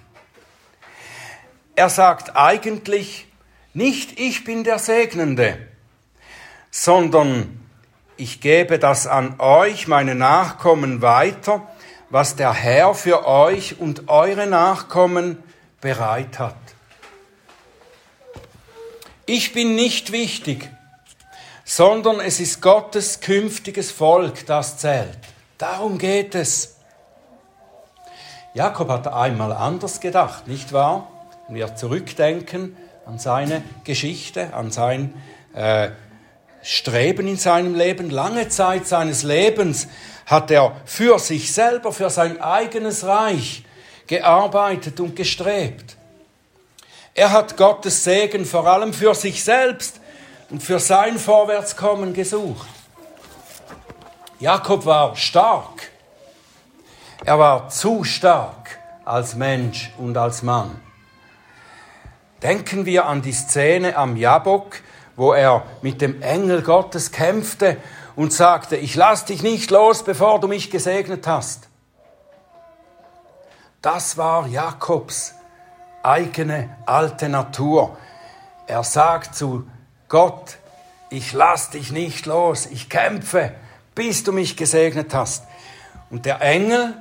Er 1.75 1.89
sagt 1.89 2.35
eigentlich 2.35 3.27
nicht, 3.73 4.19
ich 4.19 4.43
bin 4.43 4.63
der 4.63 4.79
Segnende, 4.79 5.57
sondern 6.71 7.64
ich 8.17 8.41
gebe 8.41 8.79
das 8.79 9.07
an 9.07 9.39
euch, 9.39 9.87
meine 9.87 10.15
Nachkommen, 10.15 11.01
weiter, 11.01 11.67
was 12.09 12.35
der 12.35 12.53
Herr 12.53 12.93
für 12.93 13.27
euch 13.27 13.79
und 13.79 14.07
eure 14.07 14.47
Nachkommen 14.47 15.43
bereit 15.81 16.39
hat. 16.39 16.55
Ich 19.25 19.53
bin 19.53 19.75
nicht 19.75 20.11
wichtig, 20.11 20.69
sondern 21.63 22.19
es 22.19 22.39
ist 22.39 22.61
Gottes 22.61 23.21
künftiges 23.21 23.91
Volk, 23.91 24.45
das 24.45 24.77
zählt. 24.77 25.17
Darum 25.57 25.97
geht 25.97 26.35
es. 26.35 26.75
Jakob 28.53 28.89
hat 28.89 29.07
einmal 29.07 29.51
anders 29.51 29.99
gedacht, 29.99 30.47
nicht 30.47 30.71
wahr? 30.73 31.11
Wenn 31.47 31.55
wir 31.55 31.75
zurückdenken 31.75 32.77
an 33.05 33.19
seine 33.19 33.63
Geschichte, 33.83 34.53
an 34.53 34.71
sein 34.71 35.13
äh, 35.53 35.89
Streben 36.67 37.27
in 37.27 37.37
seinem 37.37 37.75
Leben. 37.75 38.09
Lange 38.09 38.49
Zeit 38.49 38.87
seines 38.87 39.21
Lebens 39.21 39.87
hat 40.25 40.49
er 40.49 40.75
für 40.85 41.19
sich 41.19 41.53
selber, 41.53 41.91
für 41.91 42.09
sein 42.09 42.41
eigenes 42.41 43.05
Reich 43.05 43.63
gearbeitet 44.07 44.99
und 44.99 45.15
gestrebt. 45.15 45.95
Er 47.13 47.31
hat 47.31 47.55
Gottes 47.55 48.03
Segen 48.03 48.45
vor 48.45 48.65
allem 48.65 48.93
für 48.93 49.13
sich 49.13 49.43
selbst 49.43 50.01
und 50.49 50.63
für 50.63 50.79
sein 50.79 51.19
Vorwärtskommen 51.19 52.15
gesucht. 52.15 52.67
Jakob 54.39 54.87
war 54.87 55.15
stark. 55.15 55.91
Er 57.23 57.37
war 57.37 57.69
zu 57.69 58.03
stark 58.03 58.79
als 59.05 59.35
Mensch 59.35 59.91
und 59.99 60.17
als 60.17 60.41
Mann. 60.41 60.81
Denken 62.41 62.87
wir 62.87 63.05
an 63.05 63.21
die 63.21 63.33
Szene 63.33 63.95
am 63.95 64.17
Jabok, 64.17 64.81
wo 65.15 65.33
er 65.33 65.63
mit 65.81 66.01
dem 66.01 66.21
Engel 66.21 66.61
Gottes 66.61 67.11
kämpfte 67.11 67.77
und 68.15 68.33
sagte, 68.33 68.75
ich 68.75 68.95
lass 68.95 69.25
dich 69.25 69.43
nicht 69.43 69.71
los, 69.71 70.03
bevor 70.03 70.39
du 70.39 70.47
mich 70.47 70.71
gesegnet 70.71 71.27
hast. 71.27 71.67
Das 73.81 74.17
war 74.17 74.47
Jakobs 74.47 75.35
eigene 76.01 76.77
alte 76.85 77.29
Natur. 77.29 77.97
Er 78.67 78.83
sagt 78.83 79.35
zu 79.35 79.67
Gott, 80.07 80.57
ich 81.09 81.33
lass 81.33 81.71
dich 81.71 81.91
nicht 81.91 82.25
los, 82.25 82.65
ich 82.67 82.89
kämpfe, 82.89 83.53
bis 83.95 84.23
du 84.23 84.31
mich 84.31 84.57
gesegnet 84.57 85.13
hast. 85.13 85.45
Und 86.09 86.25
der 86.25 86.41
Engel, 86.41 86.93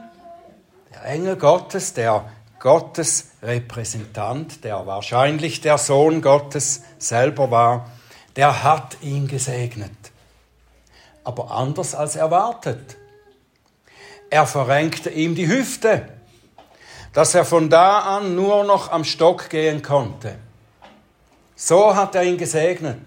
der 0.94 1.04
Engel 1.06 1.36
Gottes, 1.36 1.94
der 1.94 2.24
Gottes 2.60 3.30
Repräsentant, 3.42 4.64
der 4.64 4.86
wahrscheinlich 4.86 5.60
der 5.60 5.78
Sohn 5.78 6.22
Gottes 6.22 6.82
selber 6.98 7.50
war, 7.50 7.90
der 8.36 8.62
hat 8.62 8.96
ihn 9.00 9.28
gesegnet. 9.28 9.90
Aber 11.22 11.50
anders 11.50 11.94
als 11.94 12.16
erwartet. 12.16 12.96
Er 14.30 14.46
verrenkte 14.46 15.10
ihm 15.10 15.34
die 15.34 15.48
Hüfte, 15.48 16.08
dass 17.12 17.34
er 17.34 17.44
von 17.44 17.70
da 17.70 18.00
an 18.00 18.34
nur 18.34 18.64
noch 18.64 18.90
am 18.90 19.04
Stock 19.04 19.48
gehen 19.48 19.82
konnte. 19.82 20.36
So 21.54 21.94
hat 21.94 22.14
er 22.14 22.24
ihn 22.24 22.36
gesegnet. 22.36 23.00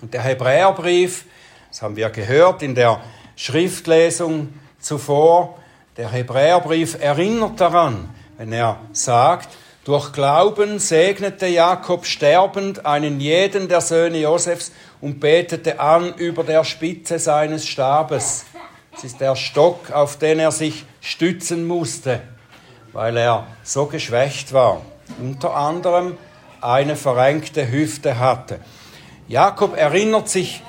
Und 0.00 0.14
der 0.14 0.22
Hebräerbrief, 0.22 1.26
das 1.68 1.82
haben 1.82 1.96
wir 1.96 2.08
gehört 2.08 2.62
in 2.62 2.74
der 2.74 3.02
Schriftlesung 3.36 4.54
zuvor, 4.80 5.58
der 5.98 6.10
Hebräerbrief 6.10 6.96
erinnert 7.00 7.60
daran, 7.60 8.08
wenn 8.38 8.52
er 8.52 8.80
sagt, 8.92 9.50
durch 9.84 10.12
Glauben 10.12 10.78
segnete 10.78 11.46
Jakob 11.46 12.04
sterbend 12.04 12.84
einen 12.84 13.20
jeden 13.20 13.68
der 13.68 13.80
Söhne 13.80 14.18
Josefs 14.18 14.72
und 15.00 15.20
betete 15.20 15.80
an 15.80 16.14
über 16.14 16.44
der 16.44 16.64
Spitze 16.64 17.18
seines 17.18 17.66
Stabes. 17.66 18.44
Es 18.94 19.04
ist 19.04 19.20
der 19.20 19.36
Stock, 19.36 19.90
auf 19.90 20.18
den 20.18 20.38
er 20.38 20.52
sich 20.52 20.84
stützen 21.00 21.66
musste, 21.66 22.20
weil 22.92 23.16
er 23.16 23.46
so 23.62 23.86
geschwächt 23.86 24.52
war. 24.52 24.82
Unter 25.18 25.56
anderem 25.56 26.18
eine 26.60 26.96
verrenkte 26.96 27.70
Hüfte 27.70 28.18
hatte. 28.18 28.60
Jakob 29.28 29.76
erinnert 29.76 30.28
sich 30.28 30.62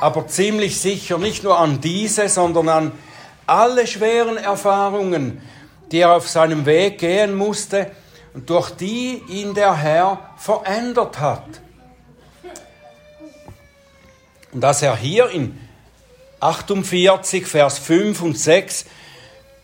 aber 0.00 0.26
ziemlich 0.26 0.80
sicher 0.80 1.18
nicht 1.18 1.42
nur 1.42 1.58
an 1.58 1.80
diese, 1.80 2.28
sondern 2.28 2.68
an 2.68 2.92
alle 3.46 3.86
schweren 3.86 4.36
Erfahrungen, 4.36 5.40
die 5.90 6.00
er 6.00 6.12
auf 6.12 6.28
seinem 6.28 6.66
Weg 6.66 6.98
gehen 6.98 7.34
musste, 7.34 7.90
und 8.38 8.48
durch 8.50 8.70
die 8.70 9.20
ihn 9.26 9.52
der 9.52 9.76
Herr 9.76 10.30
verändert 10.36 11.18
hat. 11.18 11.42
Und 14.52 14.60
dass 14.60 14.80
er 14.80 14.96
hier 14.96 15.28
in 15.30 15.58
48, 16.38 17.48
Vers 17.48 17.80
5 17.80 18.22
und 18.22 18.38
6 18.38 18.84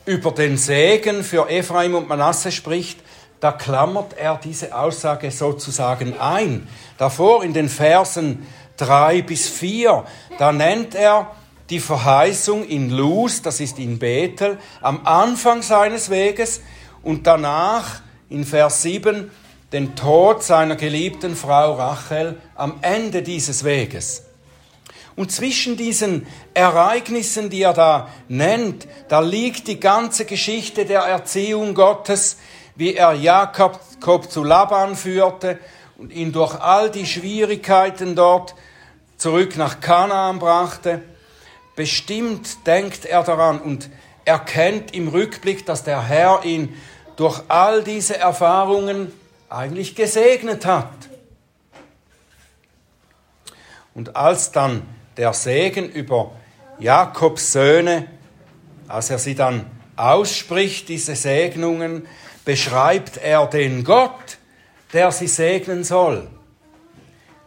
über 0.07 0.33
den 0.33 0.57
Segen 0.57 1.23
für 1.23 1.49
Ephraim 1.49 1.95
und 1.95 2.09
Manasse 2.09 2.51
spricht, 2.51 2.99
da 3.39 3.53
klammert 3.53 4.15
er 4.15 4.41
diese 4.43 4.77
Aussage 4.77 5.31
sozusagen 5.31 6.19
ein. 6.19 6.67
Davor 6.99 7.45
in 7.45 7.53
den 7.53 7.69
Versen 7.69 8.45
3 8.79 9.23
bis 9.23 9.49
4, 9.49 10.05
da 10.37 10.51
nennt 10.51 10.97
er 10.97 11.31
die 11.71 11.79
Verheißung 11.79 12.67
in 12.67 12.91
Luz, 12.91 13.41
das 13.41 13.61
ist 13.61 13.79
in 13.79 14.01
Bethel, 14.01 14.59
am 14.81 15.07
Anfang 15.07 15.63
seines 15.63 16.11
Weges 16.11 16.61
und 17.05 17.29
danach 17.29 18.03
in 18.35 18.44
Vers 18.44 18.83
7 18.83 19.31
den 19.73 19.94
Tod 19.94 20.42
seiner 20.42 20.75
geliebten 20.75 21.37
Frau 21.37 21.75
Rachel 21.75 22.37
am 22.57 22.79
Ende 22.83 23.23
dieses 23.23 23.62
Weges. 23.62 24.25
Und 25.16 25.31
zwischen 25.31 25.77
diesen 25.77 26.27
Ereignissen, 26.53 27.49
die 27.49 27.62
er 27.62 27.73
da 27.73 28.09
nennt, 28.29 28.88
da 29.09 29.20
liegt 29.20 29.68
die 29.68 29.79
ganze 29.79 30.25
Geschichte 30.25 30.85
der 30.85 31.03
Erziehung 31.03 31.75
Gottes, 31.75 32.38
wie 32.75 32.94
er 32.94 33.12
Jakob 33.12 33.79
zu 34.29 34.42
Laban 34.42 34.97
führte 34.97 35.61
und 35.97 36.12
ihn 36.12 36.33
durch 36.33 36.61
all 36.61 36.90
die 36.90 37.07
Schwierigkeiten 37.07 38.16
dort 38.16 38.57
zurück 39.16 39.57
nach 39.57 39.79
Kanaan 39.81 40.40
brachte. 40.40 41.03
Bestimmt 41.77 42.66
denkt 42.66 43.05
er 43.05 43.23
daran 43.23 43.61
und 43.61 43.90
erkennt 44.25 44.92
im 44.92 45.07
Rückblick, 45.07 45.64
dass 45.66 45.85
der 45.85 46.03
Herr 46.03 46.44
ihn 46.44 46.75
durch 47.16 47.42
all 47.48 47.83
diese 47.85 48.18
Erfahrungen 48.18 49.12
eigentlich 49.48 49.94
gesegnet 49.94 50.66
hat. 50.66 50.88
Und 53.94 54.16
als 54.16 54.50
dann 54.50 54.83
der 55.16 55.33
Segen 55.33 55.88
über 55.88 56.33
Jakobs 56.79 57.53
Söhne, 57.53 58.09
als 58.88 59.11
er 59.11 59.18
sie 59.18 59.35
dann 59.35 59.66
ausspricht, 59.96 60.88
diese 60.88 61.14
Segnungen, 61.14 62.07
beschreibt 62.44 63.16
er 63.18 63.46
den 63.46 63.85
Gott, 63.85 64.38
der 64.92 65.12
sie 65.12 65.29
segnen 65.29 65.85
soll. 65.85 66.29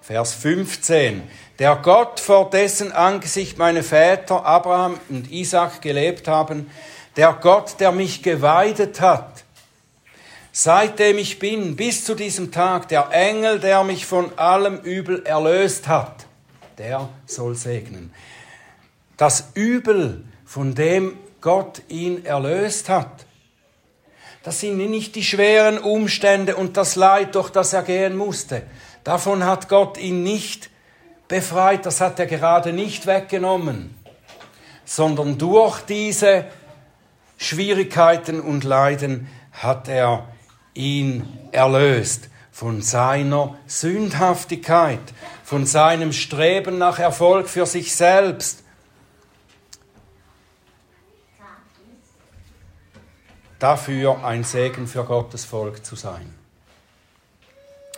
Vers 0.02 0.34
15. 0.34 1.24
Der 1.60 1.76
Gott, 1.76 2.20
vor 2.20 2.50
dessen 2.50 2.94
Angesicht 2.94 3.58
meine 3.58 3.84
Väter 3.84 4.46
Abraham 4.46 4.98
und 5.10 5.30
Isaac 5.32 5.82
gelebt 5.82 6.28
haben, 6.28 6.72
der 7.18 7.34
Gott, 7.34 7.80
der 7.80 7.92
mich 7.92 8.24
geweidet 8.24 9.02
hat, 9.02 9.44
seitdem 10.60 11.20
ich 11.20 11.38
bin, 11.38 11.76
bis 11.76 12.04
zu 12.04 12.16
diesem 12.16 12.52
Tag, 12.52 12.88
der 12.88 13.10
Engel, 13.12 13.60
der 13.60 13.84
mich 13.84 14.08
von 14.08 14.36
allem 14.40 14.80
Übel 14.80 15.24
erlöst 15.24 15.88
hat, 15.88 16.26
der 16.80 17.10
soll 17.28 17.54
segnen. 17.54 18.12
Das 19.18 19.52
Übel, 19.54 20.24
von 20.46 20.74
dem 20.74 21.16
Gott 21.42 21.84
ihn 21.90 22.26
erlöst 22.26 22.90
hat, 22.90 23.28
das 24.42 24.60
sind 24.62 24.78
nicht 24.78 25.14
die 25.14 25.24
schweren 25.24 25.78
Umstände 25.78 26.56
und 26.56 26.76
das 26.76 26.96
Leid, 26.96 27.36
durch 27.36 27.52
das 27.52 27.74
er 27.74 27.84
gehen 27.84 28.18
musste. 28.18 28.64
Davon 29.04 29.46
hat 29.46 29.70
Gott 29.70 30.00
ihn 30.00 30.24
nicht 30.24 30.72
befreit, 31.28 31.86
das 31.86 32.02
hat 32.02 32.20
er 32.20 32.26
gerade 32.26 32.74
nicht 32.74 33.06
weggenommen, 33.06 33.94
sondern 34.86 35.38
durch 35.38 35.82
diese 35.82 36.46
Schwierigkeiten 37.38 38.40
und 38.40 38.64
Leiden 38.64 39.28
hat 39.52 39.88
er 39.88 40.28
ihn 40.78 41.28
erlöst 41.52 42.30
von 42.52 42.82
seiner 42.82 43.56
Sündhaftigkeit, 43.68 45.02
von 45.44 45.66
seinem 45.66 46.14
Streben 46.14 46.78
nach 46.78 47.00
Erfolg 47.00 47.50
für 47.50 47.66
sich 47.66 47.96
selbst. 47.96 48.64
Dafür 53.60 54.24
ein 54.24 54.44
Segen 54.44 54.88
für 54.88 55.04
Gottes 55.04 55.46
Volk 55.46 55.86
zu 55.86 55.96
sein. 55.96 56.34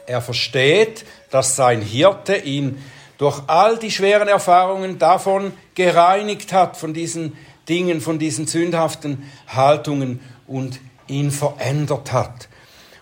Er 0.06 0.22
versteht, 0.22 1.06
dass 1.30 1.56
sein 1.56 1.82
Hirte 1.82 2.36
ihn 2.36 2.84
durch 3.18 3.44
all 3.48 3.78
die 3.78 3.92
schweren 3.92 4.28
Erfahrungen 4.28 4.98
davon 5.00 5.54
gereinigt 5.76 6.52
hat, 6.52 6.76
von 6.76 6.94
diesen 6.94 7.38
Dingen, 7.70 8.02
von 8.02 8.20
diesen 8.20 8.48
sündhaften 8.48 9.30
Haltungen 9.48 10.20
und 10.48 10.82
ihn 11.08 11.32
verändert 11.32 12.12
hat. 12.12 12.49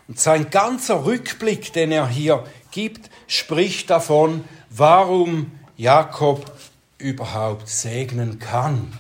Und 0.08 0.20
sein 0.20 0.50
ganzer 0.50 1.06
Rückblick, 1.06 1.74
den 1.74 1.91
er 1.91 2.08
hier 2.08 2.43
gibt, 2.72 3.10
spricht 3.28 3.89
davon, 3.89 4.46
warum 4.70 5.52
Jakob 5.76 6.52
überhaupt 6.98 7.67
segnen 7.67 8.39
kann. 8.39 8.93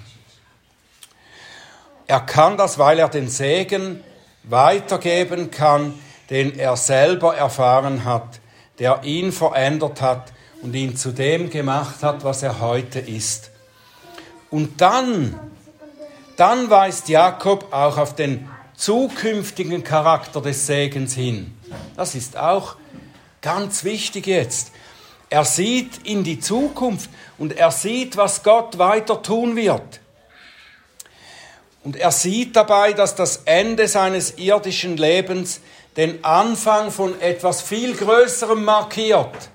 Er 2.07 2.21
kann 2.21 2.57
das, 2.57 2.77
weil 2.77 2.99
er 2.99 3.09
den 3.09 3.29
Segen 3.29 4.03
weitergeben 4.43 5.51
kann, 5.51 5.93
den 6.29 6.57
er 6.57 6.77
selber 6.77 7.35
erfahren 7.35 8.05
hat, 8.05 8.39
der 8.79 9.03
ihn 9.03 9.31
verändert 9.31 10.01
hat 10.01 10.31
und 10.61 10.73
ihn 10.73 10.95
zu 10.95 11.11
dem 11.11 11.49
gemacht 11.49 12.03
hat, 12.03 12.23
was 12.23 12.43
er 12.43 12.59
heute 12.59 12.99
ist. 12.99 13.51
Und 14.49 14.81
dann, 14.81 15.39
dann 16.37 16.69
weist 16.69 17.09
Jakob 17.09 17.73
auch 17.73 17.97
auf 17.97 18.15
den 18.15 18.49
zukünftigen 18.77 19.83
Charakter 19.83 20.39
des 20.39 20.67
Segens 20.67 21.13
hin. 21.13 21.57
Das 21.97 22.15
ist 22.15 22.37
auch 22.37 22.77
ganz 23.41 23.83
wichtig 23.83 24.27
jetzt. 24.27 24.71
Er 25.29 25.43
sieht 25.43 26.05
in 26.07 26.23
die 26.23 26.39
Zukunft 26.39 27.09
und 27.37 27.57
er 27.57 27.71
sieht, 27.71 28.15
was 28.15 28.43
Gott 28.43 28.77
weiter 28.77 29.21
tun 29.21 29.57
wird. 29.57 29.99
Und 31.83 31.97
er 31.97 32.11
sieht 32.11 32.55
dabei, 32.55 32.93
dass 32.93 33.15
das 33.15 33.41
Ende 33.45 33.87
seines 33.87 34.37
irdischen 34.37 34.95
Lebens 34.95 35.59
den 35.97 36.23
Anfang 36.23 36.91
von 36.91 37.19
etwas 37.19 37.61
viel 37.61 37.95
Größerem 37.95 38.63
markiert. 38.63 39.49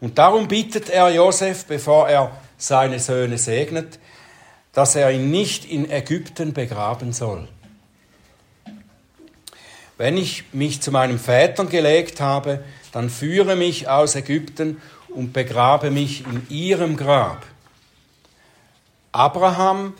Und 0.00 0.18
darum 0.18 0.48
bittet 0.48 0.90
er 0.90 1.10
Josef, 1.10 1.64
bevor 1.64 2.08
er 2.08 2.32
seine 2.58 2.98
Söhne 2.98 3.38
segnet, 3.38 3.98
dass 4.72 4.96
er 4.96 5.10
ihn 5.10 5.30
nicht 5.30 5.64
in 5.64 5.90
Ägypten 5.90 6.52
begraben 6.52 7.12
soll. 7.12 7.48
Wenn 9.98 10.16
ich 10.16 10.44
mich 10.52 10.80
zu 10.80 10.90
meinen 10.90 11.18
Vätern 11.18 11.68
gelegt 11.68 12.20
habe, 12.20 12.64
dann 12.92 13.10
führe 13.10 13.56
mich 13.56 13.88
aus 13.88 14.14
Ägypten 14.16 14.80
und 15.08 15.32
begrabe 15.32 15.90
mich 15.90 16.26
in 16.26 16.46
ihrem 16.48 16.96
Grab. 16.96 17.44
Abraham, 19.12 19.94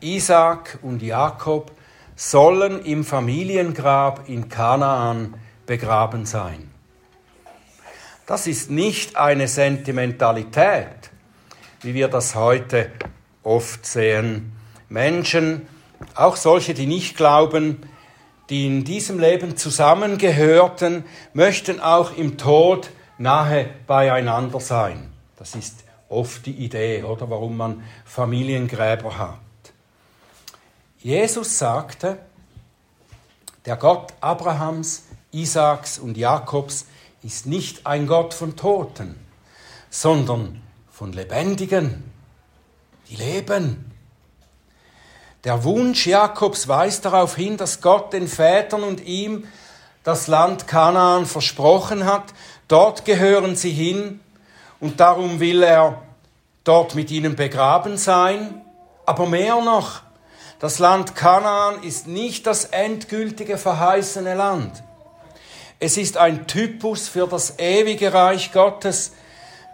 Isaac 0.00 0.78
und 0.82 1.00
Jakob 1.02 1.70
sollen 2.16 2.84
im 2.84 3.04
Familiengrab 3.04 4.28
in 4.28 4.48
Kanaan 4.48 5.34
begraben 5.66 6.26
sein. 6.26 6.68
Das 8.26 8.46
ist 8.48 8.70
nicht 8.70 9.16
eine 9.16 9.46
Sentimentalität, 9.46 11.10
wie 11.82 11.94
wir 11.94 12.08
das 12.08 12.34
heute 12.34 12.90
oft 13.48 13.86
sehen. 13.86 14.52
Menschen, 14.88 15.66
auch 16.14 16.36
solche, 16.36 16.74
die 16.74 16.86
nicht 16.86 17.16
glauben, 17.16 17.82
die 18.50 18.66
in 18.66 18.84
diesem 18.84 19.18
Leben 19.18 19.56
zusammengehörten, 19.56 21.04
möchten 21.32 21.80
auch 21.80 22.16
im 22.16 22.38
Tod 22.38 22.90
nahe 23.18 23.68
beieinander 23.86 24.60
sein. 24.60 25.10
Das 25.36 25.54
ist 25.54 25.84
oft 26.08 26.46
die 26.46 26.52
Idee, 26.52 27.02
oder 27.02 27.28
warum 27.30 27.56
man 27.56 27.82
Familiengräber 28.04 29.18
hat. 29.18 29.38
Jesus 30.98 31.58
sagte, 31.58 32.18
der 33.66 33.76
Gott 33.76 34.14
Abrahams, 34.20 35.04
Isaaks 35.30 35.98
und 35.98 36.16
Jakobs 36.16 36.86
ist 37.22 37.46
nicht 37.46 37.86
ein 37.86 38.06
Gott 38.06 38.32
von 38.32 38.56
Toten, 38.56 39.14
sondern 39.90 40.62
von 40.90 41.12
Lebendigen, 41.12 42.02
die 43.08 43.16
leben. 43.16 43.92
Der 45.44 45.64
Wunsch 45.64 46.06
Jakobs 46.06 46.68
weist 46.68 47.04
darauf 47.04 47.36
hin, 47.36 47.56
dass 47.56 47.80
Gott 47.80 48.12
den 48.12 48.28
Vätern 48.28 48.82
und 48.82 49.04
ihm 49.04 49.46
das 50.02 50.26
Land 50.26 50.66
Kanaan 50.66 51.26
versprochen 51.26 52.04
hat. 52.04 52.24
Dort 52.66 53.04
gehören 53.04 53.56
sie 53.56 53.70
hin 53.70 54.20
und 54.80 55.00
darum 55.00 55.40
will 55.40 55.62
er 55.62 56.02
dort 56.64 56.94
mit 56.94 57.10
ihnen 57.10 57.36
begraben 57.36 57.96
sein. 57.96 58.62
Aber 59.06 59.26
mehr 59.26 59.60
noch, 59.62 60.02
das 60.58 60.78
Land 60.78 61.14
Kanaan 61.14 61.82
ist 61.82 62.08
nicht 62.08 62.46
das 62.46 62.66
endgültige 62.66 63.58
verheißene 63.58 64.34
Land. 64.34 64.82
Es 65.80 65.96
ist 65.96 66.16
ein 66.16 66.48
Typus 66.48 67.08
für 67.08 67.28
das 67.28 67.58
ewige 67.58 68.12
Reich 68.12 68.52
Gottes, 68.52 69.12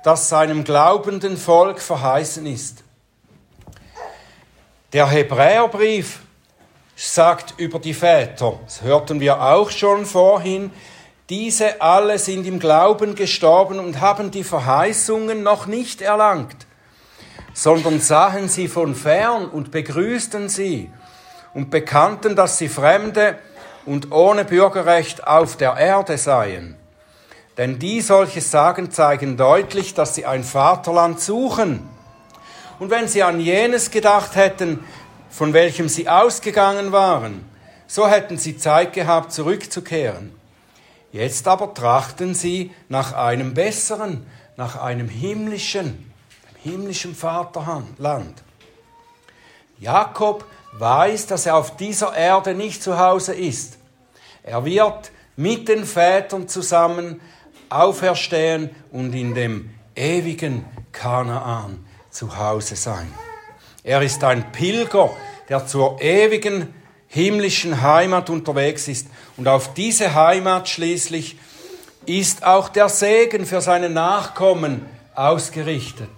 das 0.04 0.28
seinem 0.28 0.62
glaubenden 0.62 1.38
Volk 1.38 1.80
verheißen 1.80 2.44
ist. 2.46 2.84
Der 4.94 5.08
Hebräerbrief 5.08 6.20
sagt 6.94 7.54
über 7.56 7.80
die 7.80 7.94
Väter, 7.94 8.60
das 8.64 8.82
hörten 8.82 9.18
wir 9.18 9.42
auch 9.42 9.72
schon 9.72 10.06
vorhin, 10.06 10.70
diese 11.28 11.82
alle 11.82 12.16
sind 12.20 12.46
im 12.46 12.60
Glauben 12.60 13.16
gestorben 13.16 13.80
und 13.80 14.00
haben 14.00 14.30
die 14.30 14.44
Verheißungen 14.44 15.42
noch 15.42 15.66
nicht 15.66 16.00
erlangt, 16.00 16.68
sondern 17.54 17.98
sahen 17.98 18.48
sie 18.48 18.68
von 18.68 18.94
fern 18.94 19.48
und 19.48 19.72
begrüßten 19.72 20.48
sie 20.48 20.92
und 21.54 21.70
bekannten, 21.70 22.36
dass 22.36 22.58
sie 22.58 22.68
Fremde 22.68 23.40
und 23.86 24.12
ohne 24.12 24.44
Bürgerrecht 24.44 25.26
auf 25.26 25.56
der 25.56 25.76
Erde 25.76 26.18
seien. 26.18 26.76
Denn 27.56 27.80
die 27.80 28.00
solche 28.00 28.40
Sagen 28.40 28.92
zeigen 28.92 29.36
deutlich, 29.36 29.94
dass 29.94 30.14
sie 30.14 30.24
ein 30.24 30.44
Vaterland 30.44 31.18
suchen. 31.18 31.93
Und 32.78 32.90
wenn 32.90 33.08
sie 33.08 33.22
an 33.22 33.40
jenes 33.40 33.90
gedacht 33.90 34.36
hätten, 34.36 34.84
von 35.30 35.52
welchem 35.52 35.88
sie 35.88 36.08
ausgegangen 36.08 36.92
waren, 36.92 37.44
so 37.86 38.08
hätten 38.08 38.38
sie 38.38 38.56
Zeit 38.56 38.92
gehabt, 38.92 39.32
zurückzukehren. 39.32 40.32
Jetzt 41.12 41.46
aber 41.46 41.74
trachten 41.74 42.34
sie 42.34 42.72
nach 42.88 43.12
einem 43.12 43.54
besseren, 43.54 44.26
nach 44.56 44.80
einem 44.80 45.08
himmlischen, 45.08 46.10
himmlischen 46.62 47.14
Vaterland. 47.14 48.42
Jakob 49.78 50.44
weiß, 50.72 51.26
dass 51.26 51.46
er 51.46 51.56
auf 51.56 51.76
dieser 51.76 52.16
Erde 52.16 52.54
nicht 52.54 52.82
zu 52.82 52.98
Hause 52.98 53.34
ist. 53.34 53.78
Er 54.42 54.64
wird 54.64 55.12
mit 55.36 55.68
den 55.68 55.84
Vätern 55.84 56.48
zusammen 56.48 57.20
auferstehen 57.68 58.70
und 58.90 59.12
in 59.14 59.34
dem 59.34 59.70
ewigen 59.94 60.64
Kanaan 60.92 61.84
zu 62.14 62.38
Hause 62.38 62.76
sein. 62.76 63.12
Er 63.82 64.00
ist 64.00 64.22
ein 64.22 64.52
Pilger, 64.52 65.10
der 65.48 65.66
zur 65.66 66.00
ewigen 66.00 66.72
himmlischen 67.08 67.82
Heimat 67.82 68.30
unterwegs 68.30 68.88
ist. 68.88 69.08
Und 69.36 69.48
auf 69.48 69.74
diese 69.74 70.14
Heimat 70.14 70.68
schließlich 70.68 71.36
ist 72.06 72.44
auch 72.44 72.68
der 72.68 72.88
Segen 72.88 73.44
für 73.44 73.60
seine 73.60 73.90
Nachkommen 73.90 74.86
ausgerichtet. 75.14 76.08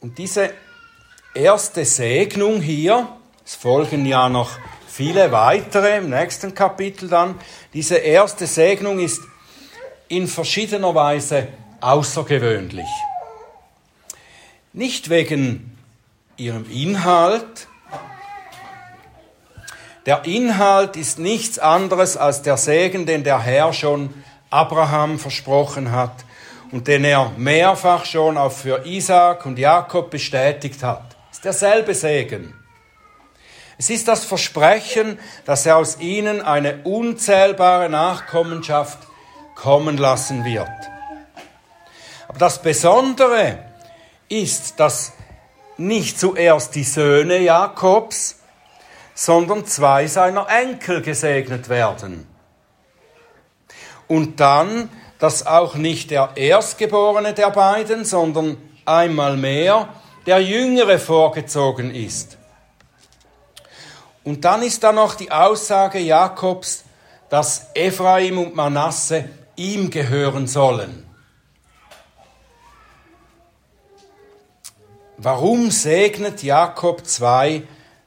Und 0.00 0.16
diese 0.18 0.50
erste 1.34 1.84
Segnung 1.84 2.60
hier, 2.60 3.08
es 3.44 3.56
folgen 3.56 4.06
ja 4.06 4.28
noch 4.28 4.50
viele 4.86 5.32
weitere 5.32 5.98
im 5.98 6.10
nächsten 6.10 6.54
Kapitel 6.54 7.08
dann, 7.08 7.34
diese 7.72 7.96
erste 7.96 8.46
Segnung 8.46 9.00
ist 9.00 9.22
in 10.06 10.28
verschiedener 10.28 10.94
Weise 10.94 11.48
außergewöhnlich. 11.80 12.88
Nicht 14.72 15.08
wegen 15.10 15.76
ihrem 16.36 16.70
Inhalt. 16.70 17.68
Der 20.06 20.24
Inhalt 20.24 20.96
ist 20.96 21.18
nichts 21.18 21.58
anderes 21.58 22.16
als 22.16 22.42
der 22.42 22.56
Segen, 22.56 23.06
den 23.06 23.24
der 23.24 23.40
Herr 23.40 23.72
schon 23.72 24.14
Abraham 24.50 25.18
versprochen 25.18 25.92
hat 25.92 26.24
und 26.70 26.86
den 26.86 27.04
er 27.04 27.32
mehrfach 27.36 28.04
schon 28.04 28.36
auch 28.36 28.52
für 28.52 28.86
Isaac 28.86 29.46
und 29.46 29.58
Jakob 29.58 30.10
bestätigt 30.10 30.82
hat. 30.82 31.16
Es 31.30 31.38
ist 31.38 31.44
derselbe 31.44 31.94
Segen. 31.94 32.54
Es 33.78 33.90
ist 33.90 34.08
das 34.08 34.24
Versprechen, 34.24 35.18
dass 35.44 35.64
er 35.64 35.76
aus 35.76 36.00
ihnen 36.00 36.42
eine 36.42 36.82
unzählbare 36.82 37.88
Nachkommenschaft 37.88 38.98
kommen 39.54 39.96
lassen 39.96 40.44
wird. 40.44 40.68
Aber 42.28 42.38
das 42.38 42.60
Besondere 42.60 43.58
ist, 44.28 44.78
dass 44.78 45.12
nicht 45.78 46.20
zuerst 46.20 46.74
die 46.74 46.84
Söhne 46.84 47.38
Jakobs, 47.38 48.40
sondern 49.14 49.64
zwei 49.66 50.06
seiner 50.06 50.46
Enkel 50.48 51.02
gesegnet 51.02 51.68
werden. 51.68 52.26
Und 54.06 54.40
dann, 54.40 54.90
dass 55.18 55.46
auch 55.46 55.74
nicht 55.74 56.10
der 56.10 56.30
Erstgeborene 56.36 57.34
der 57.34 57.50
beiden, 57.50 58.04
sondern 58.04 58.56
einmal 58.84 59.36
mehr 59.36 59.88
der 60.26 60.40
Jüngere 60.40 60.98
vorgezogen 60.98 61.94
ist. 61.94 62.36
Und 64.22 64.44
dann 64.44 64.62
ist 64.62 64.84
da 64.84 64.92
noch 64.92 65.14
die 65.14 65.30
Aussage 65.32 65.98
Jakobs, 65.98 66.84
dass 67.30 67.68
Ephraim 67.74 68.38
und 68.38 68.54
Manasse 68.54 69.28
ihm 69.56 69.90
gehören 69.90 70.46
sollen. 70.46 71.07
Warum 75.20 75.72
segnet 75.72 76.44
Jakob 76.44 77.04
zwei 77.04 77.64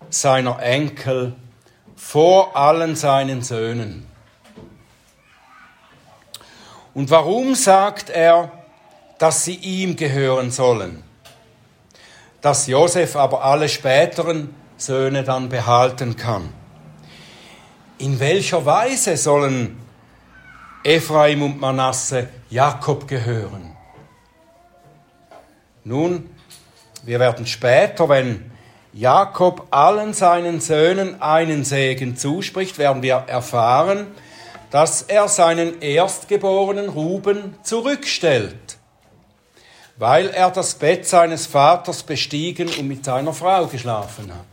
seiner 0.10 0.62
Enkel 0.64 1.36
vor 1.98 2.56
allen 2.56 2.96
seinen 2.96 3.42
Söhnen? 3.42 4.08
Und 6.94 7.10
warum 7.10 7.54
sagt 7.56 8.10
er, 8.10 8.54
dass 9.18 9.44
sie 9.44 9.56
ihm 9.56 9.98
gehören 9.98 10.52
sollen? 10.52 11.04
Dass 12.40 12.68
Josef 12.68 13.18
aber 13.18 13.44
alle 13.44 13.68
späteren 13.68 14.56
Söhne 14.78 15.26
dann 15.26 15.50
behalten 15.50 16.16
kann. 16.16 16.54
In 17.98 18.22
welcher 18.22 18.66
Weise 18.66 19.18
sollen 19.18 19.78
Ephraim 20.86 21.44
und 21.44 21.60
Manasse 21.60 22.30
Jakob 22.50 23.06
gehören? 23.06 23.76
Nun, 25.84 26.30
wir 27.04 27.20
werden 27.20 27.48
später, 27.48 28.10
wenn 28.10 28.52
Jakob 28.94 29.68
allen 29.72 30.14
seinen 30.14 30.60
Söhnen 30.60 31.22
einen 31.22 31.64
Segen 31.64 32.18
zuspricht, 32.18 32.78
werden 32.78 33.02
wir 33.02 33.16
erfahren, 33.28 34.08
dass 34.70 35.02
er 35.02 35.28
seinen 35.28 35.82
erstgeborenen 35.82 36.90
Ruben 36.90 37.56
zurückstellt, 37.64 38.78
weil 39.98 40.30
er 40.30 40.50
das 40.52 40.76
Bett 40.76 41.08
seines 41.08 41.46
Vaters 41.46 42.04
bestiegen 42.04 42.68
und 42.68 42.88
mit 42.88 43.06
seiner 43.06 43.34
Frau 43.34 43.68
geschlafen 43.68 44.32
hat. 44.32 44.46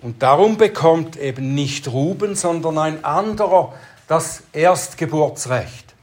Und 0.00 0.22
darum 0.22 0.56
bekommt 0.56 1.16
eben 1.16 1.54
nicht 1.54 1.88
Ruben, 1.88 2.36
sondern 2.36 2.78
ein 2.78 3.04
anderer 3.04 3.72
das 4.06 4.42
Erstgeburtsrecht. 4.52 5.94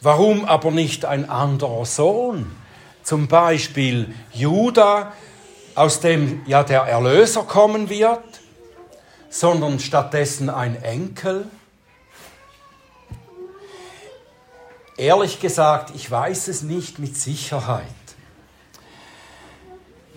Warum 0.00 0.44
aber 0.44 0.70
nicht 0.70 1.04
ein 1.04 1.28
anderer 1.28 1.86
Sohn? 1.86 2.55
Zum 3.06 3.28
Beispiel 3.28 4.12
Judah, 4.32 5.12
aus 5.76 6.00
dem 6.00 6.42
ja 6.44 6.64
der 6.64 6.80
Erlöser 6.80 7.44
kommen 7.44 7.88
wird, 7.88 8.24
sondern 9.30 9.78
stattdessen 9.78 10.50
ein 10.50 10.82
Enkel? 10.82 11.46
Ehrlich 14.96 15.38
gesagt, 15.38 15.92
ich 15.94 16.10
weiß 16.10 16.48
es 16.48 16.62
nicht 16.62 16.98
mit 16.98 17.16
Sicherheit. 17.16 17.84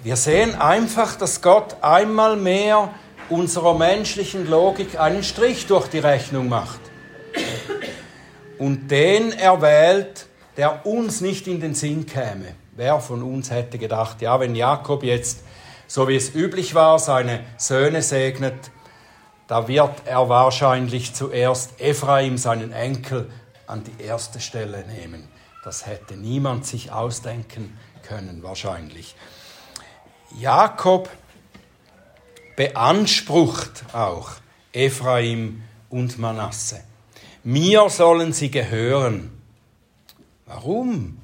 Wir 0.02 0.16
sehen 0.16 0.56
einfach, 0.56 1.16
dass 1.16 1.44
Gott 1.44 1.84
einmal 1.84 2.38
mehr 2.38 2.92
unserer 3.30 3.78
menschlichen 3.78 4.50
Logik 4.50 5.00
einen 5.00 5.22
Strich 5.22 5.68
durch 5.68 5.90
die 5.90 6.00
Rechnung 6.00 6.50
macht 6.50 6.80
und 8.58 8.88
den 8.88 9.32
erwählt, 9.32 10.26
der 10.58 10.88
uns 10.88 11.22
nicht 11.22 11.46
in 11.46 11.62
den 11.62 11.76
Sinn 11.76 12.08
käme. 12.08 12.56
Wer 12.80 13.02
von 13.02 13.24
uns 13.24 13.52
hätte 13.52 13.78
gedacht, 13.78 14.22
ja, 14.22 14.40
wenn 14.40 14.56
Jakob 14.56 15.04
jetzt, 15.04 15.44
so 15.86 16.08
wie 16.08 16.16
es 16.16 16.34
üblich 16.34 16.76
war, 16.76 16.98
seine 16.98 17.44
Söhne 17.58 18.02
segnet, 18.02 18.72
da 19.48 19.68
wird 19.68 20.04
er 20.06 20.30
wahrscheinlich 20.30 21.14
zuerst 21.14 21.82
Ephraim, 21.82 22.38
seinen 22.38 22.72
Enkel, 22.72 23.30
an 23.68 23.84
die 23.84 24.02
erste 24.02 24.40
Stelle 24.40 24.86
nehmen. 24.88 25.28
Das 25.66 25.88
hätte 25.88 26.16
niemand 26.16 26.66
sich 26.66 26.90
ausdenken 26.90 27.78
können, 28.08 28.44
wahrscheinlich. 28.44 29.14
Jakob 30.40 31.10
beansprucht 32.56 33.84
auch 33.92 34.30
Ephraim 34.72 35.64
und 35.90 36.18
Manasse. 36.18 36.82
Mir 37.44 37.90
sollen 37.90 38.32
sie 38.32 38.50
gehören. 38.50 39.38
Warum? 40.46 41.18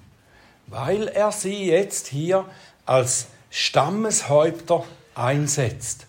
Weil 0.67 1.08
er 1.08 1.32
sie 1.32 1.65
jetzt 1.65 2.08
hier 2.08 2.45
als 2.86 3.28
Stammeshäupter 3.49 4.84
einsetzt. 5.13 6.08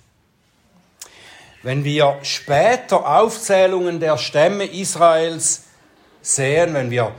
Wenn 1.62 1.84
wir 1.84 2.18
später 2.22 3.06
Aufzählungen 3.18 4.00
der 4.00 4.18
Stämme 4.18 4.64
Israels 4.64 5.64
sehen, 6.22 6.74
wenn 6.74 6.90
wir 6.90 7.12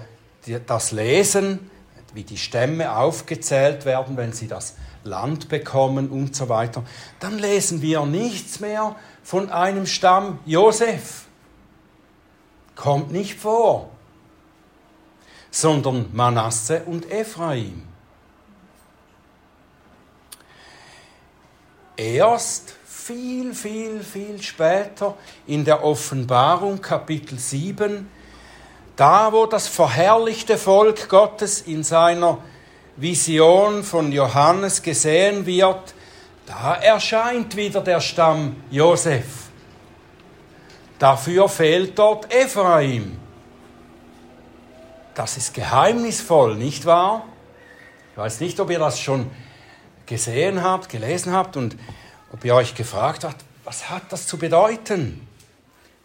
das 0.66 0.92
lesen, 0.92 1.70
wie 2.14 2.24
die 2.24 2.38
Stämme 2.38 2.96
aufgezählt 2.96 3.86
werden, 3.86 4.18
wenn 4.18 4.34
sie 4.34 4.48
das 4.48 4.76
Land 5.04 5.50
bekommen 5.50 6.10
und 6.10 6.36
so 6.36 6.50
weiter, 6.50 6.84
dann 7.20 7.38
lesen 7.38 7.82
wir 7.82 8.06
nichts 8.06 8.60
mehr 8.60 8.96
von 9.24 9.52
einem 9.52 9.86
Stamm 9.86 10.40
Josef. 10.46 11.26
Kommt 12.76 13.12
nicht 13.12 13.36
vor, 13.36 13.90
sondern 15.62 16.10
Manasse 16.14 16.84
und 16.86 17.12
Ephraim. 17.12 17.82
Erst 21.96 22.76
viel, 22.86 23.56
viel, 23.56 24.04
viel 24.04 24.40
später 24.44 25.16
in 25.48 25.66
der 25.66 25.84
Offenbarung 25.84 26.80
Kapitel 26.80 27.40
7, 27.40 28.08
da 28.96 29.34
wo 29.34 29.48
das 29.48 29.68
verherrlichte 29.68 30.60
Volk 30.60 31.10
Gottes 31.10 31.62
in 31.62 31.84
seiner 31.84 32.38
Vision 32.96 33.84
von 33.84 34.12
Johannes 34.12 34.84
gesehen 34.84 35.48
wird, 35.48 35.96
da 36.46 36.76
erscheint 36.76 37.56
wieder 37.56 37.82
der 37.82 38.00
Stamm 38.00 38.58
Josef. 38.70 39.26
Dafür 41.00 41.50
fehlt 41.50 41.98
dort 41.98 42.32
Ephraim. 42.32 43.27
Das 45.18 45.36
ist 45.36 45.56
geheimnisvoll, 45.56 46.58
nicht 46.58 46.86
wahr? 46.86 47.26
Ich 48.12 48.18
weiß 48.20 48.40
nicht, 48.40 48.60
ob 48.60 48.70
ihr 48.70 48.78
das 48.78 49.00
schon 49.00 49.32
gesehen 50.06 50.62
habt, 50.62 50.90
gelesen 50.90 51.34
habt 51.34 51.58
und 51.58 51.76
ob 52.32 52.46
ihr 52.46 52.54
euch 52.54 52.76
gefragt 52.76 53.24
habt, 53.24 53.44
was 53.64 53.90
hat 53.90 54.04
das 54.12 54.28
zu 54.28 54.38
bedeuten? 54.38 55.28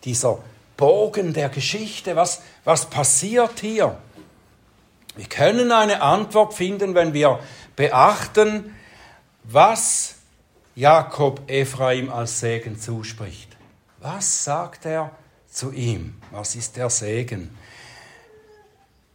Dieser 0.05 0.39
Bogen 0.79 1.35
der 1.35 1.51
Geschichte, 1.51 2.17
was, 2.17 2.41
was 2.65 2.87
passiert 2.89 3.61
hier? 3.61 3.99
Wir 5.15 5.27
können 5.27 5.73
eine 5.73 6.01
Antwort 6.01 6.55
finden, 6.55 6.95
wenn 6.95 7.13
wir 7.13 7.39
beachten, 7.77 8.75
was 9.45 10.15
Jakob 10.75 11.51
Ephraim 11.51 12.11
als 12.11 12.41
Segen 12.41 12.81
zuspricht. 12.81 13.59
Was 13.99 14.45
sagt 14.45 14.87
er 14.87 15.11
zu 15.51 15.71
ihm? 15.71 16.17
Was 16.31 16.55
ist 16.55 16.79
der 16.79 16.89
Segen? 16.89 17.55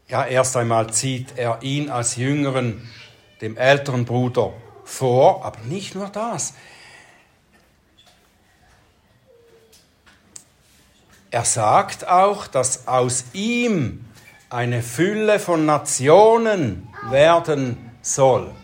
Ja, 0.09 0.25
erst 0.25 0.55
einmal 0.55 0.93
zieht 0.93 1.37
er 1.37 1.61
ihn 1.63 1.89
als 1.89 2.15
Jüngeren, 2.15 2.89
dem 3.41 3.57
älteren 3.57 4.05
Bruder, 4.05 4.53
vor, 4.85 5.43
aber 5.43 5.59
nicht 5.61 5.95
nur 5.95 6.07
das. 6.07 6.53
Er 11.29 11.43
sagt 11.43 12.07
auch, 12.07 12.47
dass 12.47 12.87
aus 12.87 13.25
ihm 13.33 14.05
eine 14.49 14.81
Fülle 14.81 15.39
von 15.39 15.65
Nationen 15.65 16.87
werden 17.09 17.91
soll. 18.01 18.55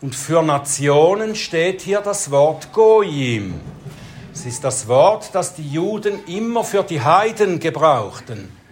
Und 0.00 0.16
für 0.16 0.42
Nationen 0.42 1.36
steht 1.36 1.82
hier 1.82 2.00
das 2.00 2.32
Wort 2.32 2.72
Goyim. 2.72 3.60
Es 4.34 4.44
ist 4.44 4.64
das 4.64 4.88
Wort, 4.88 5.30
das 5.34 5.54
die 5.54 5.70
Juden 5.70 6.24
immer 6.26 6.64
für 6.64 6.82
die 6.82 7.00
Heiden 7.00 7.60
gebrauchten. 7.60 8.65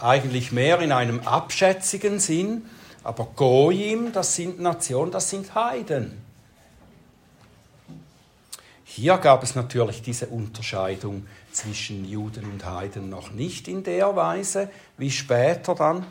Eigentlich 0.00 0.50
mehr 0.50 0.80
in 0.80 0.92
einem 0.92 1.20
abschätzigen 1.20 2.20
Sinn, 2.20 2.66
aber 3.04 3.28
Goyim, 3.36 4.12
das 4.12 4.34
sind 4.34 4.60
Nationen, 4.60 5.10
das 5.10 5.30
sind 5.30 5.54
Heiden. 5.54 6.22
Hier 8.84 9.18
gab 9.18 9.42
es 9.42 9.54
natürlich 9.54 10.02
diese 10.02 10.26
Unterscheidung 10.26 11.26
zwischen 11.52 12.04
Juden 12.04 12.44
und 12.50 12.64
Heiden 12.64 13.08
noch 13.08 13.30
nicht 13.30 13.68
in 13.68 13.84
der 13.84 14.16
Weise 14.16 14.70
wie 14.98 15.10
später 15.10 15.74
dann, 15.74 16.06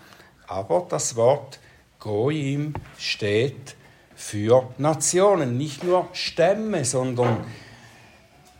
aber 0.47 0.85
das 0.89 1.15
Wort 1.15 1.59
Goyim 1.99 2.73
steht 2.97 3.75
für 4.15 4.69
Nationen, 4.77 5.57
nicht 5.57 5.83
nur 5.83 6.07
Stämme, 6.13 6.85
sondern 6.85 7.45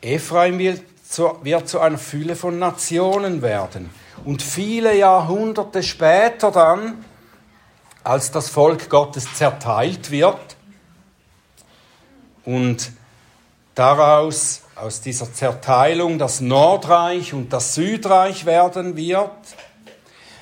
Ephraim 0.02 0.60
wird 0.60 0.82
zu, 1.08 1.38
wird 1.44 1.68
zu 1.68 1.80
einer 1.80 1.98
Fülle 1.98 2.36
von 2.36 2.60
Nationen 2.60 3.42
werden. 3.42 3.90
Und 4.26 4.42
viele 4.42 4.96
Jahrhunderte 4.98 5.82
später 5.84 6.52
dann, 6.52 7.06
als 8.04 8.32
das 8.32 8.50
Volk 8.50 8.90
Gottes 8.90 9.34
zerteilt 9.34 10.12
wird, 10.12 10.58
und 12.46 12.92
daraus, 13.76 14.64
aus 14.76 15.02
dieser 15.02 15.32
Zerteilung, 15.32 16.18
das 16.18 16.42
Nordreich 16.42 17.34
und 17.34 17.54
das 17.54 17.76
Südreich 17.76 18.46
werden 18.46 18.96
wird. 18.96 19.30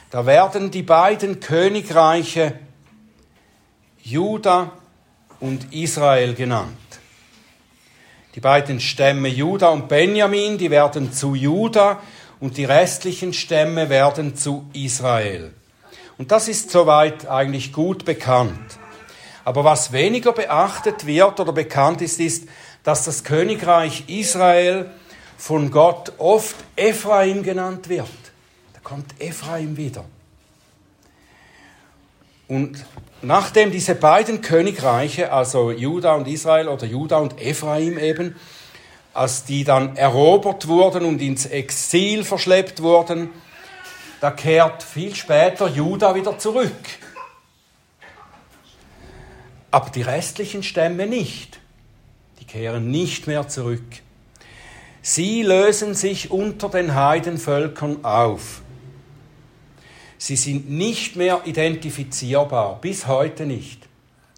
Da 0.09 0.25
werden 0.25 0.71
die 0.71 0.83
beiden 0.83 1.41
Königreiche 1.41 2.57
Juda 4.01 4.71
und 5.41 5.73
Israel 5.73 6.33
genannt. 6.33 6.77
Die 8.35 8.39
beiden 8.39 8.79
Stämme 8.79 9.27
Juda 9.27 9.69
und 9.69 9.89
Benjamin, 9.89 10.57
die 10.57 10.71
werden 10.71 11.11
zu 11.11 11.35
Juda 11.35 11.99
und 12.39 12.57
die 12.57 12.65
restlichen 12.65 13.33
Stämme 13.33 13.89
werden 13.89 14.35
zu 14.35 14.69
Israel. 14.73 15.53
Und 16.17 16.31
das 16.31 16.47
ist 16.47 16.71
soweit 16.71 17.27
eigentlich 17.27 17.73
gut 17.73 18.05
bekannt. 18.05 18.79
Aber 19.43 19.63
was 19.63 19.91
weniger 19.91 20.33
beachtet 20.33 21.05
wird 21.05 21.39
oder 21.39 21.53
bekannt 21.53 22.01
ist, 22.01 22.19
ist, 22.19 22.47
dass 22.83 23.05
das 23.05 23.23
Königreich 23.23 24.05
Israel 24.07 24.89
von 25.37 25.71
Gott 25.71 26.13
oft 26.17 26.55
Ephraim 26.75 27.43
genannt 27.43 27.89
wird. 27.89 28.07
Da 28.73 28.79
kommt 28.83 29.05
Ephraim 29.19 29.77
wieder. 29.77 30.05
Und 32.47 32.85
nachdem 33.21 33.71
diese 33.71 33.95
beiden 33.95 34.41
Königreiche, 34.41 35.31
also 35.31 35.71
Juda 35.71 36.15
und 36.15 36.27
Israel 36.27 36.69
oder 36.69 36.85
Juda 36.85 37.17
und 37.17 37.39
Ephraim 37.41 37.97
eben, 37.97 38.35
als 39.17 39.45
die 39.45 39.63
dann 39.63 39.95
erobert 39.95 40.67
wurden 40.67 41.03
und 41.03 41.21
ins 41.21 41.47
Exil 41.47 42.23
verschleppt 42.23 42.83
wurden, 42.83 43.29
da 44.21 44.29
kehrt 44.29 44.83
viel 44.83 45.15
später 45.15 45.67
Juda 45.67 46.13
wieder 46.13 46.37
zurück. 46.37 46.71
Aber 49.71 49.89
die 49.89 50.03
restlichen 50.03 50.61
Stämme 50.61 51.07
nicht. 51.07 51.59
Die 52.39 52.45
kehren 52.45 52.91
nicht 52.91 53.25
mehr 53.25 53.47
zurück. 53.47 53.83
Sie 55.01 55.41
lösen 55.41 55.95
sich 55.95 56.29
unter 56.29 56.69
den 56.69 56.93
Heidenvölkern 56.93 58.05
auf. 58.05 58.61
Sie 60.19 60.35
sind 60.35 60.69
nicht 60.69 61.15
mehr 61.15 61.41
identifizierbar, 61.45 62.79
bis 62.81 63.07
heute 63.07 63.47
nicht. 63.47 63.87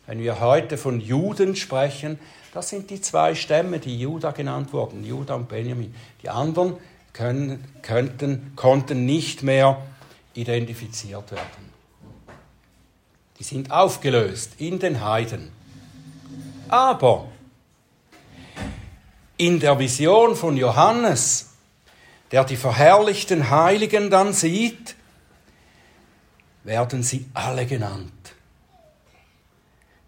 Wenn 0.07 0.19
wir 0.19 0.39
heute 0.39 0.77
von 0.77 1.01
Juden 1.01 1.55
sprechen, 1.57 2.17
das 2.53 2.69
sind 2.69 2.89
die 2.89 3.01
zwei 3.01 3.35
Stämme, 3.35 3.79
die 3.79 3.99
Juda 3.99 4.31
genannt 4.31 4.73
wurden, 4.73 5.03
Juda 5.03 5.35
und 5.35 5.47
Benjamin. 5.47 5.93
Die 6.23 6.29
anderen 6.29 6.77
können, 7.13 7.63
könnten, 7.81 8.53
konnten 8.55 9.05
nicht 9.05 9.43
mehr 9.43 9.81
identifiziert 10.33 11.31
werden. 11.31 11.69
Die 13.37 13.43
sind 13.43 13.71
aufgelöst 13.71 14.53
in 14.57 14.79
den 14.79 15.03
Heiden. 15.03 15.51
Aber 16.67 17.27
in 19.37 19.59
der 19.59 19.79
Vision 19.79 20.35
von 20.35 20.57
Johannes, 20.57 21.51
der 22.31 22.43
die 22.43 22.57
verherrlichten 22.57 23.49
Heiligen 23.49 24.09
dann 24.09 24.33
sieht, 24.33 24.95
werden 26.63 27.03
sie 27.03 27.29
alle 27.33 27.65
genannt. 27.65 28.11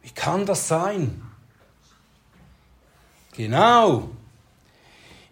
Wie 0.01 0.11
kann 0.11 0.45
das 0.45 0.67
sein? 0.67 1.30
Genau, 3.35 4.09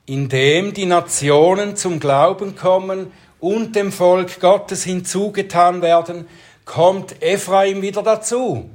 indem 0.06 0.74
die 0.74 0.86
Nationen 0.86 1.76
zum 1.76 2.00
Glauben 2.00 2.56
kommen 2.56 3.12
und 3.40 3.76
dem 3.76 3.92
Volk 3.92 4.40
Gottes 4.40 4.84
hinzugetan 4.84 5.82
werden, 5.82 6.28
kommt 6.66 7.22
Ephraim 7.22 7.82
wieder 7.82 8.02
dazu. 8.04 8.70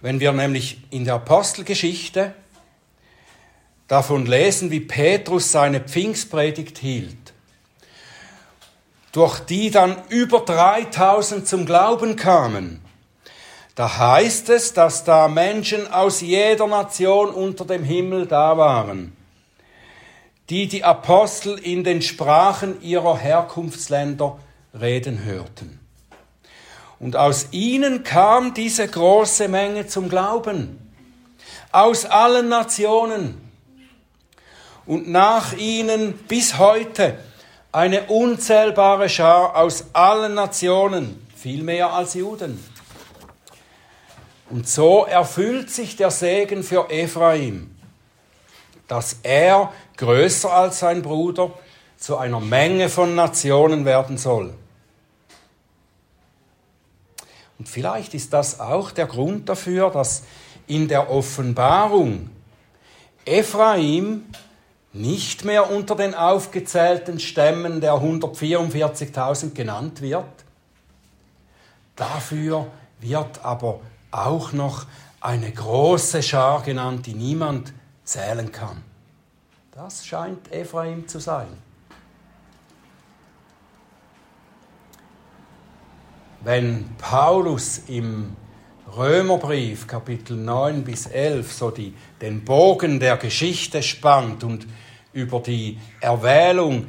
Wenn 0.00 0.20
wir 0.20 0.32
nämlich 0.32 0.82
in 0.90 1.04
der 1.04 1.14
Apostelgeschichte 1.14 2.34
davon 3.88 4.26
lesen, 4.26 4.70
wie 4.70 4.80
Petrus 4.80 5.50
seine 5.52 5.80
Pfingstpredigt 5.80 6.78
hielt, 6.78 7.32
durch 9.12 9.40
die 9.40 9.70
dann 9.70 9.96
über 10.10 10.40
3000 10.40 11.48
zum 11.48 11.64
Glauben 11.64 12.16
kamen. 12.16 12.85
Da 13.76 13.98
heißt 13.98 14.48
es, 14.48 14.72
dass 14.72 15.04
da 15.04 15.28
Menschen 15.28 15.92
aus 15.92 16.22
jeder 16.22 16.66
Nation 16.66 17.28
unter 17.28 17.66
dem 17.66 17.84
Himmel 17.84 18.26
da 18.26 18.56
waren, 18.56 19.14
die 20.48 20.66
die 20.66 20.82
Apostel 20.82 21.58
in 21.58 21.84
den 21.84 22.00
Sprachen 22.00 22.80
ihrer 22.80 23.18
Herkunftsländer 23.18 24.38
reden 24.80 25.24
hörten. 25.24 25.78
Und 26.98 27.16
aus 27.16 27.48
ihnen 27.50 28.02
kam 28.02 28.54
diese 28.54 28.88
große 28.88 29.46
Menge 29.46 29.86
zum 29.86 30.08
Glauben, 30.08 30.78
aus 31.70 32.06
allen 32.06 32.48
Nationen. 32.48 33.42
Und 34.86 35.06
nach 35.06 35.52
ihnen 35.52 36.14
bis 36.28 36.56
heute 36.56 37.18
eine 37.72 38.04
unzählbare 38.04 39.10
Schar 39.10 39.54
aus 39.54 39.84
allen 39.92 40.32
Nationen, 40.32 41.26
viel 41.36 41.62
mehr 41.62 41.92
als 41.92 42.14
Juden. 42.14 42.75
Und 44.48 44.68
so 44.68 45.04
erfüllt 45.04 45.70
sich 45.70 45.96
der 45.96 46.10
Segen 46.10 46.62
für 46.62 46.88
Ephraim, 46.90 47.74
dass 48.86 49.18
er 49.22 49.72
größer 49.96 50.52
als 50.52 50.78
sein 50.78 51.02
Bruder 51.02 51.52
zu 51.96 52.16
einer 52.16 52.40
Menge 52.40 52.88
von 52.88 53.14
Nationen 53.14 53.84
werden 53.84 54.18
soll. 54.18 54.54
Und 57.58 57.68
vielleicht 57.68 58.14
ist 58.14 58.32
das 58.32 58.60
auch 58.60 58.90
der 58.90 59.06
Grund 59.06 59.48
dafür, 59.48 59.90
dass 59.90 60.24
in 60.66 60.88
der 60.88 61.10
Offenbarung 61.10 62.30
Ephraim 63.24 64.26
nicht 64.92 65.44
mehr 65.44 65.70
unter 65.70 65.96
den 65.96 66.14
aufgezählten 66.14 67.18
Stämmen 67.18 67.80
der 67.80 67.94
144.000 67.94 69.54
genannt 69.54 70.00
wird. 70.00 70.24
Dafür 71.96 72.66
wird 73.00 73.44
aber 73.44 73.80
auch 74.10 74.52
noch 74.52 74.86
eine 75.20 75.50
große 75.50 76.22
Schar 76.22 76.62
genannt, 76.62 77.06
die 77.06 77.14
niemand 77.14 77.72
zählen 78.04 78.50
kann. 78.52 78.82
Das 79.72 80.06
scheint 80.06 80.52
Ephraim 80.52 81.06
zu 81.08 81.18
sein. 81.18 81.48
Wenn 86.42 86.88
Paulus 86.98 87.82
im 87.88 88.36
Römerbrief 88.96 89.86
Kapitel 89.88 90.36
9 90.36 90.84
bis 90.84 91.06
11 91.06 91.52
so 91.52 91.70
die, 91.70 91.92
den 92.20 92.44
Bogen 92.44 93.00
der 93.00 93.16
Geschichte 93.16 93.82
spannt 93.82 94.44
und 94.44 94.66
über 95.12 95.40
die 95.40 95.78
Erwählung 96.00 96.86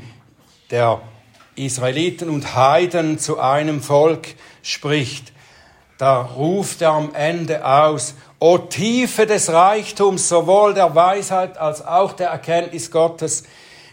der 0.69 1.01
Israeliten 1.55 2.29
und 2.29 2.55
Heiden 2.55 3.17
zu 3.17 3.39
einem 3.39 3.81
Volk 3.81 4.35
spricht, 4.61 5.33
da 5.97 6.21
ruft 6.21 6.81
er 6.81 6.91
am 6.91 7.13
Ende 7.13 7.65
aus, 7.65 8.15
O 8.39 8.57
Tiefe 8.59 9.25
des 9.25 9.51
Reichtums, 9.51 10.29
sowohl 10.29 10.73
der 10.73 10.93
Weisheit 10.93 11.57
als 11.57 11.83
auch 11.85 12.13
der 12.13 12.29
Erkenntnis 12.29 12.91
Gottes, 12.91 13.43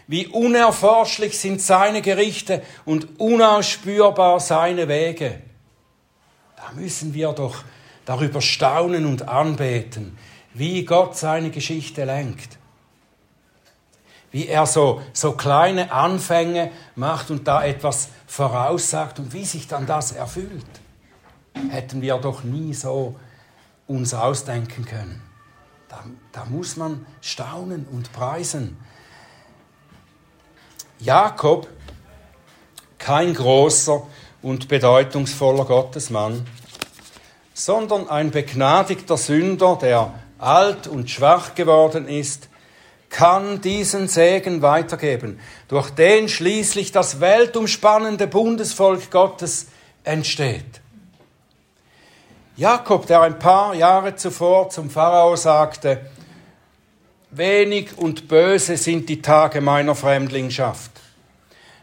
wie 0.07 0.27
unerforschlich 0.27 1.39
sind 1.39 1.61
seine 1.61 2.03
Gerichte 2.03 2.61
und 2.85 3.19
unausspürbar 3.19 4.39
seine 4.39 4.87
Wege. 4.87 5.41
Da 6.57 6.79
müssen 6.79 7.15
wir 7.15 7.33
doch 7.33 7.63
darüber 8.05 8.41
staunen 8.41 9.07
und 9.07 9.27
anbeten, 9.27 10.15
wie 10.53 10.85
Gott 10.85 11.17
seine 11.17 11.49
Geschichte 11.49 12.05
lenkt 12.05 12.59
wie 14.35 14.49
er 14.49 14.65
so, 14.65 15.01
so 15.13 15.31
kleine 15.31 15.93
Anfänge 15.93 16.69
macht 16.97 17.31
und 17.31 17.47
da 17.47 17.63
etwas 17.63 18.09
voraussagt 18.27 19.17
und 19.17 19.31
wie 19.31 19.45
sich 19.45 19.65
dann 19.69 19.85
das 19.85 20.11
erfüllt. 20.11 20.65
Hätten 21.69 22.01
wir 22.01 22.17
doch 22.17 22.43
nie 22.43 22.73
so 22.73 23.15
uns 23.87 24.13
ausdenken 24.13 24.85
können. 24.85 25.21
Da, 25.89 26.03
da 26.31 26.45
muss 26.45 26.77
man 26.77 27.05
staunen 27.21 27.85
und 27.91 28.11
preisen. 28.11 28.77
Jakob, 30.99 31.67
kein 32.97 33.33
großer 33.33 34.01
und 34.41 34.67
bedeutungsvoller 34.67 35.65
Gottesmann, 35.65 36.45
sondern 37.53 38.09
ein 38.09 38.31
begnadigter 38.31 39.17
Sünder, 39.17 39.77
der 39.81 40.13
alt 40.37 40.87
und 40.87 41.09
schwach 41.09 41.55
geworden 41.55 42.07
ist, 42.07 42.49
kann 43.09 43.61
diesen 43.61 44.07
Segen 44.07 44.61
weitergeben, 44.61 45.39
durch 45.67 45.89
den 45.91 46.27
schließlich 46.27 46.91
das 46.91 47.21
weltumspannende 47.21 48.27
Bundesvolk 48.27 49.09
Gottes 49.09 49.67
entsteht. 50.03 50.81
Jakob, 52.57 53.05
der 53.07 53.21
ein 53.21 53.37
paar 53.37 53.75
Jahre 53.75 54.15
zuvor 54.15 54.69
zum 54.69 54.89
Pharao 54.89 55.35
sagte, 55.35 56.09
wenig 57.31 57.97
und 57.97 58.29
böse 58.29 58.77
sind 58.77 59.09
die 59.09 59.21
Tage 59.21 59.59
meiner 59.59 59.93
Fremdlingschaft, 59.93 60.91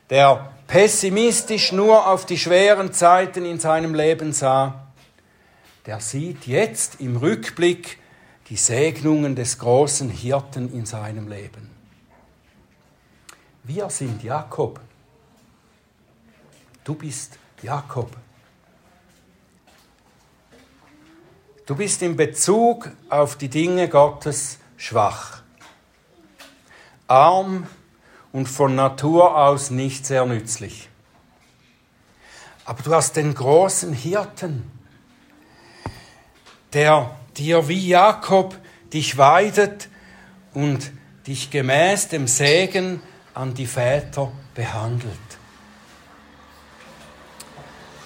der 0.09 0.53
pessimistisch 0.67 1.73
nur 1.73 2.07
auf 2.07 2.25
die 2.25 2.39
schweren 2.39 2.95
Zeiten 2.95 3.45
in 3.45 3.61
seinem 3.61 3.95
Leben 3.95 4.33
sah, 4.33 4.87
der 5.85 6.01
sieht 6.01 6.47
jetzt 6.47 7.01
im 7.01 7.17
Rückblick 7.17 7.99
die 8.49 8.57
Segnungen 8.57 9.37
des 9.37 9.59
großen 9.59 10.09
Hirten 10.09 10.73
in 10.73 10.87
seinem 10.87 11.29
Leben. 11.29 11.71
Wir 13.65 13.91
sind 13.91 14.23
Jakob. 14.23 14.81
Du 16.83 16.95
bist 16.95 17.39
Jakob. 17.63 18.17
Du 21.65 21.77
bist 21.77 22.03
in 22.03 22.17
Bezug 22.17 22.91
auf 23.09 23.37
die 23.37 23.49
Dinge 23.49 23.89
Gottes 23.89 24.59
schwach, 24.77 25.43
arm 27.07 27.69
und 28.33 28.49
von 28.49 28.75
Natur 28.75 29.37
aus 29.37 29.71
nicht 29.71 30.05
sehr 30.05 30.27
nützlich. 30.27 30.89
Aber 32.65 32.83
du 32.83 32.93
hast 32.93 33.15
den 33.15 33.33
großen 33.35 33.93
Hirten, 33.93 34.69
der 36.73 37.17
dir 37.37 37.69
wie 37.69 37.87
Jakob 37.87 38.57
dich 38.93 39.17
weidet 39.17 39.89
und 40.55 40.91
dich 41.29 41.51
gemäß 41.51 42.09
dem 42.09 42.27
Segen 42.27 43.01
an 43.35 43.55
die 43.55 43.67
Väter 43.67 44.33
behandelt. 44.55 45.32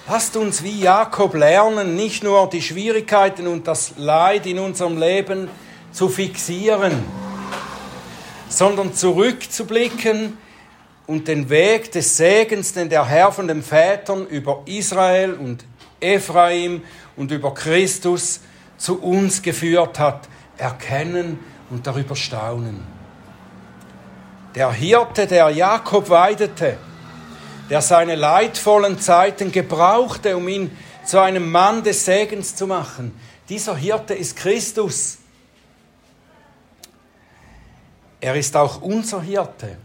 Lasst 0.09 0.37
uns 0.37 0.63
wie 0.63 0.79
Jakob 0.79 1.33
lernen, 1.33 1.97
nicht 1.97 2.23
nur 2.23 2.49
die 2.49 2.61
Schwierigkeiten 2.61 3.45
und 3.45 3.67
das 3.67 3.91
Leid 3.97 4.45
in 4.45 4.57
unserem 4.57 4.97
Leben 4.97 5.49
zu 5.91 6.07
fixieren, 6.07 6.93
sondern 8.47 8.93
zurückzublicken 8.93 10.37
und 11.07 11.27
den 11.27 11.49
Weg 11.49 11.91
des 11.91 12.15
Segens, 12.15 12.71
den 12.71 12.87
der 12.87 13.05
Herr 13.05 13.33
von 13.33 13.49
den 13.49 13.61
Vätern 13.61 14.25
über 14.27 14.61
Israel 14.65 15.33
und 15.33 15.65
Ephraim 15.99 16.83
und 17.17 17.31
über 17.31 17.53
Christus 17.53 18.39
zu 18.77 19.01
uns 19.01 19.41
geführt 19.41 19.99
hat, 19.99 20.29
erkennen 20.57 21.37
und 21.69 21.85
darüber 21.85 22.15
staunen. 22.15 22.79
Der 24.55 24.71
Hirte, 24.71 25.27
der 25.27 25.49
Jakob 25.49 26.09
weidete, 26.09 26.77
der 27.69 27.81
seine 27.81 28.15
leidvollen 28.15 28.99
Zeiten 28.99 29.51
gebrauchte, 29.51 30.37
um 30.37 30.47
ihn 30.47 30.75
zu 31.05 31.19
einem 31.19 31.51
Mann 31.51 31.83
des 31.83 32.05
Segens 32.05 32.55
zu 32.55 32.67
machen. 32.67 33.17
Dieser 33.49 33.75
Hirte 33.75 34.13
ist 34.13 34.35
Christus. 34.35 35.17
Er 38.19 38.35
ist 38.35 38.55
auch 38.55 38.81
unser 38.81 39.21
Hirte. 39.21 39.77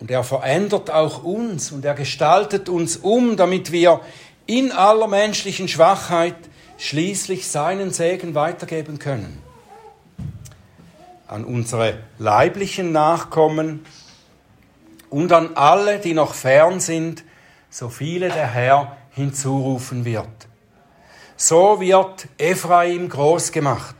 Und 0.00 0.10
er 0.10 0.22
verändert 0.22 0.90
auch 0.90 1.24
uns 1.24 1.72
und 1.72 1.84
er 1.84 1.94
gestaltet 1.94 2.68
uns 2.68 2.96
um, 2.96 3.36
damit 3.36 3.72
wir 3.72 4.00
in 4.46 4.70
aller 4.70 5.08
menschlichen 5.08 5.68
Schwachheit 5.68 6.36
schließlich 6.78 7.48
seinen 7.48 7.92
Segen 7.92 8.34
weitergeben 8.34 8.98
können. 8.98 9.42
An 11.26 11.44
unsere 11.44 11.98
leiblichen 12.18 12.92
Nachkommen, 12.92 13.84
und 15.10 15.32
an 15.32 15.56
alle, 15.56 15.98
die 15.98 16.14
noch 16.14 16.34
fern 16.34 16.80
sind, 16.80 17.24
so 17.70 17.88
viele 17.88 18.28
der 18.28 18.46
Herr 18.46 18.96
hinzurufen 19.10 20.04
wird. 20.04 20.28
So 21.36 21.80
wird 21.80 22.26
Ephraim 22.38 23.08
groß 23.08 23.52
gemacht, 23.52 23.94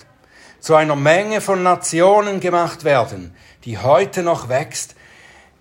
zu 0.61 0.75
einer 0.75 0.97
Menge 0.97 1.41
von 1.41 1.63
Nationen 1.63 2.41
gemacht 2.41 2.85
werden, 2.85 3.35
die 3.65 3.79
heute 3.79 4.23
noch 4.23 4.49
wächst, 4.49 4.95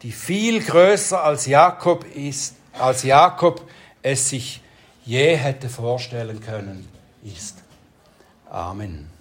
die 0.01 0.11
viel 0.11 0.63
größer 0.63 1.23
als 1.23 1.45
Jakob 1.45 2.05
ist, 2.15 2.55
als 2.73 3.03
Jakob 3.03 3.67
es 4.01 4.29
sich 4.29 4.61
je 5.05 5.35
hätte 5.35 5.69
vorstellen 5.69 6.41
können, 6.41 6.87
ist. 7.23 7.57
Amen. 8.49 9.16